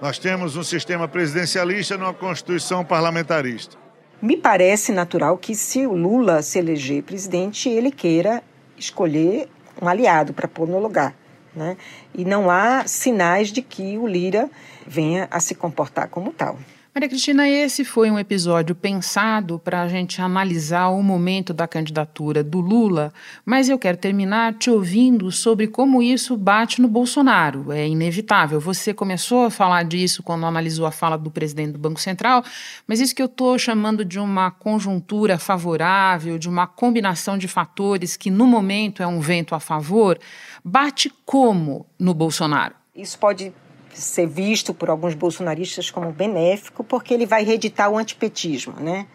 Nós 0.00 0.18
temos 0.18 0.56
um 0.56 0.62
sistema 0.62 1.06
presidencialista 1.06 1.98
numa 1.98 2.14
constituição 2.14 2.82
parlamentarista. 2.82 3.76
Me 4.22 4.36
parece 4.36 4.92
natural 4.92 5.36
que, 5.36 5.54
se 5.54 5.86
o 5.86 5.94
Lula 5.94 6.40
se 6.40 6.58
eleger 6.58 7.02
presidente, 7.02 7.68
ele 7.68 7.90
queira 7.90 8.42
escolher 8.76 9.48
um 9.80 9.88
aliado 9.88 10.32
para 10.32 10.48
pôr 10.48 10.66
no 10.66 10.78
lugar. 10.78 11.14
Né? 11.54 11.76
E 12.14 12.24
não 12.24 12.48
há 12.50 12.86
sinais 12.86 13.48
de 13.48 13.60
que 13.60 13.98
o 13.98 14.06
Lira 14.06 14.48
venha 14.86 15.26
a 15.30 15.40
se 15.40 15.54
comportar 15.54 16.08
como 16.08 16.32
tal. 16.32 16.58
Maria 16.92 17.08
Cristina, 17.08 17.48
esse 17.48 17.84
foi 17.84 18.10
um 18.10 18.18
episódio 18.18 18.74
pensado 18.74 19.60
para 19.60 19.80
a 19.82 19.86
gente 19.88 20.20
analisar 20.20 20.88
o 20.88 21.00
momento 21.04 21.54
da 21.54 21.68
candidatura 21.68 22.42
do 22.42 22.58
Lula, 22.58 23.12
mas 23.46 23.68
eu 23.68 23.78
quero 23.78 23.96
terminar 23.96 24.54
te 24.54 24.70
ouvindo 24.70 25.30
sobre 25.30 25.68
como 25.68 26.02
isso 26.02 26.36
bate 26.36 26.82
no 26.82 26.88
Bolsonaro. 26.88 27.70
É 27.70 27.86
inevitável. 27.86 28.58
Você 28.58 28.92
começou 28.92 29.44
a 29.44 29.50
falar 29.50 29.84
disso 29.84 30.20
quando 30.20 30.44
analisou 30.44 30.84
a 30.84 30.90
fala 30.90 31.16
do 31.16 31.30
presidente 31.30 31.74
do 31.74 31.78
Banco 31.78 32.00
Central, 32.00 32.42
mas 32.88 32.98
isso 32.98 33.14
que 33.14 33.22
eu 33.22 33.26
estou 33.26 33.56
chamando 33.56 34.04
de 34.04 34.18
uma 34.18 34.50
conjuntura 34.50 35.38
favorável, 35.38 36.38
de 36.38 36.48
uma 36.48 36.66
combinação 36.66 37.38
de 37.38 37.46
fatores 37.46 38.16
que 38.16 38.32
no 38.32 38.48
momento 38.48 39.00
é 39.00 39.06
um 39.06 39.20
vento 39.20 39.54
a 39.54 39.60
favor, 39.60 40.18
bate 40.64 41.08
como 41.24 41.86
no 41.96 42.12
Bolsonaro? 42.12 42.74
Isso 42.96 43.16
pode 43.16 43.52
ser 43.98 44.26
visto 44.26 44.74
por 44.74 44.90
alguns 44.90 45.14
bolsonaristas 45.14 45.90
como 45.90 46.12
benéfico, 46.12 46.84
porque 46.84 47.14
ele 47.14 47.26
vai 47.26 47.44
reeditar 47.44 47.90
o 47.90 47.96
antipetismo, 47.98 48.74
né? 48.78 49.06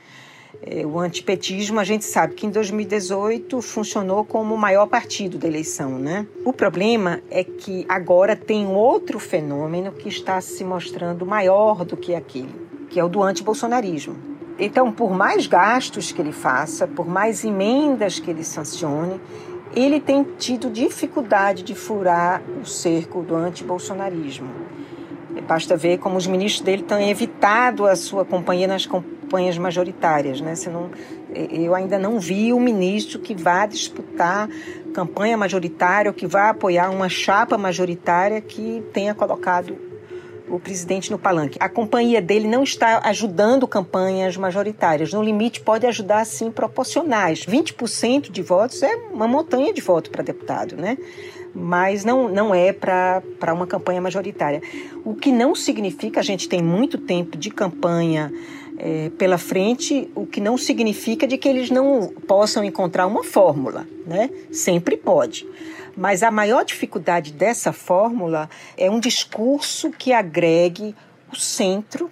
É, 0.62 0.86
o 0.86 1.00
antipetismo, 1.00 1.80
a 1.80 1.84
gente 1.84 2.06
sabe 2.06 2.34
que 2.34 2.46
em 2.46 2.50
2018 2.50 3.62
funcionou 3.62 4.24
como 4.24 4.56
o 4.56 4.58
maior 4.58 4.88
partido 4.88 5.38
da 5.38 5.48
eleição, 5.48 6.00
né? 6.00 6.26
O 6.46 6.54
problema 6.54 7.22
é 7.30 7.44
que 7.44 7.86
agora 7.90 8.36
tem 8.36 8.66
outro 8.66 9.20
fenômeno 9.20 9.92
que 9.92 10.10
está 10.10 10.40
se 10.42 10.64
mostrando 10.64 11.26
maior 11.26 11.84
do 11.84 11.98
que 11.98 12.16
aquele, 12.16 12.54
que 12.90 13.00
é 13.00 13.04
o 13.04 13.10
do 13.10 13.22
antibolsonarismo. 13.22 14.16
Então, 14.58 14.92
por 14.92 15.12
mais 15.12 15.48
gastos 15.48 16.14
que 16.14 16.22
ele 16.22 16.32
faça, 16.32 16.88
por 16.88 17.08
mais 17.08 17.44
emendas 17.44 18.20
que 18.20 18.32
ele 18.32 18.44
sancione, 18.44 19.20
ele 19.76 20.00
tem 20.00 20.24
tido 20.38 20.70
dificuldade 20.70 21.64
de 21.64 21.76
furar 21.76 22.42
o 22.62 22.66
cerco 22.66 23.22
do 23.22 23.36
antibolsonarismo. 23.36 24.50
Basta 25.48 25.76
ver 25.76 26.00
como 26.00 26.18
os 26.18 26.26
ministros 26.26 26.64
dele 26.64 26.84
têm 26.84 27.10
evitado 27.10 27.86
a 27.86 27.96
sua 27.96 28.24
companhia 28.24 28.68
nas 28.68 28.86
campanhas 28.86 29.58
majoritárias. 29.58 30.40
Né? 30.40 30.54
Não, 30.72 30.90
eu 31.52 31.76
ainda 31.76 32.00
não 32.00 32.20
vi 32.20 32.54
o 32.54 32.60
ministro 32.60 33.20
que 33.20 33.36
vá 33.36 33.66
disputar 33.66 34.50
campanha 34.94 35.36
majoritária 35.36 36.10
ou 36.10 36.16
que 36.16 36.26
vá 36.26 36.50
apoiar 36.50 36.90
uma 36.90 37.10
chapa 37.10 37.58
majoritária 37.58 38.40
que 38.40 38.82
tenha 38.94 39.14
colocado 39.14 39.78
o 40.48 40.60
presidente 40.60 41.12
no 41.12 41.18
palanque. 41.18 41.58
A 41.60 41.68
companhia 41.70 42.22
dele 42.22 42.48
não 42.48 42.64
está 42.64 43.02
ajudando 43.04 43.68
campanhas 43.68 44.38
majoritárias. 44.38 45.12
No 45.14 45.22
limite, 45.22 45.62
pode 45.62 45.86
ajudar, 45.86 46.26
sim, 46.26 46.52
proporcionais. 46.52 47.46
20% 47.46 48.32
de 48.32 48.42
votos 48.42 48.84
é 48.84 48.96
uma 49.12 49.28
montanha 49.28 49.74
de 49.74 49.82
voto 49.82 50.10
para 50.12 50.24
deputado, 50.24 50.76
né? 50.76 50.98
Mas 51.54 52.04
não, 52.04 52.28
não 52.28 52.54
é 52.54 52.74
para 52.74 53.54
uma 53.54 53.66
campanha 53.66 54.02
majoritária. 54.02 54.62
O 55.04 55.16
que 55.16 55.32
não 55.32 55.56
significa, 55.56 56.20
a 56.20 56.24
gente 56.24 56.50
tem 56.50 56.62
muito 56.62 56.98
tempo 56.98 57.38
de 57.38 57.50
campanha 57.50 58.32
é, 58.78 59.10
pela 59.18 59.38
frente, 59.38 60.10
o 60.16 60.26
que 60.26 60.42
não 60.42 60.58
significa 60.58 61.26
de 61.26 61.38
que 61.38 61.48
eles 61.48 61.70
não 61.70 62.14
possam 62.28 62.64
encontrar 62.64 63.08
uma 63.08 63.24
fórmula, 63.24 63.88
né? 64.06 64.30
Sempre 64.52 64.98
pode. 64.98 65.48
Mas 65.96 66.24
a 66.24 66.32
maior 66.32 66.66
dificuldade 66.66 67.32
dessa 67.32 67.72
fórmula 67.72 68.50
é 68.78 68.90
um 68.90 69.00
discurso 69.00 69.92
que 69.92 70.12
agregue 70.12 70.96
o 71.32 71.36
centro 71.36 72.12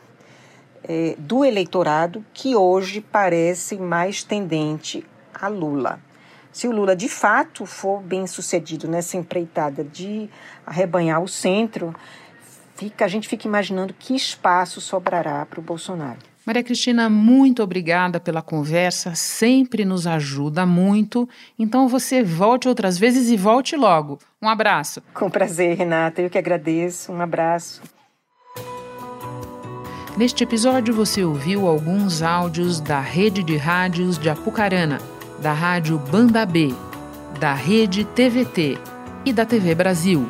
é, 0.84 1.16
do 1.18 1.44
eleitorado 1.44 2.26
que 2.34 2.56
hoje 2.56 3.02
parece 3.02 3.78
mais 3.78 4.24
tendente 4.24 5.06
a 5.34 5.48
Lula. 5.48 6.00
Se 6.52 6.68
o 6.68 6.72
Lula 6.72 6.96
de 6.96 7.10
fato 7.10 7.66
for 7.66 8.02
bem 8.02 8.28
sucedido 8.28 8.88
nessa 8.88 9.18
empreitada 9.18 9.84
de 9.84 10.30
arrebanhar 10.66 11.22
o 11.22 11.28
centro, 11.28 11.94
fica, 12.76 13.06
a 13.06 13.08
gente 13.08 13.28
fica 13.28 13.48
imaginando 13.48 13.94
que 13.94 14.16
espaço 14.16 14.80
sobrará 14.80 15.46
para 15.46 15.60
o 15.60 15.64
Bolsonaro. 15.64 16.33
Maria 16.46 16.62
Cristina, 16.62 17.10
muito 17.10 17.64
obrigada 17.64 18.20
pela 18.20 18.42
conversa, 18.42 19.16
sempre 19.16 19.86
nos 19.86 20.06
ajuda 20.06 20.66
muito. 20.66 21.28
Então 21.58 21.88
você 21.88 22.22
volte 22.22 22.68
outras 22.68 22.98
vezes 22.98 23.30
e 23.30 23.38
volte 23.38 23.78
logo. 23.78 24.20
Um 24.42 24.50
abraço. 24.50 25.02
Com 25.14 25.30
prazer, 25.30 25.78
Renata, 25.78 26.22
eu 26.22 26.30
que 26.30 26.38
agradeço. 26.38 27.14
Um 27.14 27.22
abraço. 27.22 27.82
Neste 30.18 30.44
episódio 30.44 30.94
você 30.94 31.24
ouviu 31.24 31.66
alguns 31.66 32.22
áudios 32.22 32.82
da 32.82 33.00
rede 33.00 33.42
de 33.42 33.56
rádios 33.56 34.20
de 34.20 34.30
Apucarana, 34.30 35.00
da 35.42 35.54
rádio 35.54 35.98
Banda 35.98 36.46
B, 36.46 36.74
da 37.40 37.54
rede 37.54 38.04
TVT 38.04 38.78
e 39.26 39.32
da 39.32 39.46
TV 39.46 39.74
Brasil. 39.74 40.30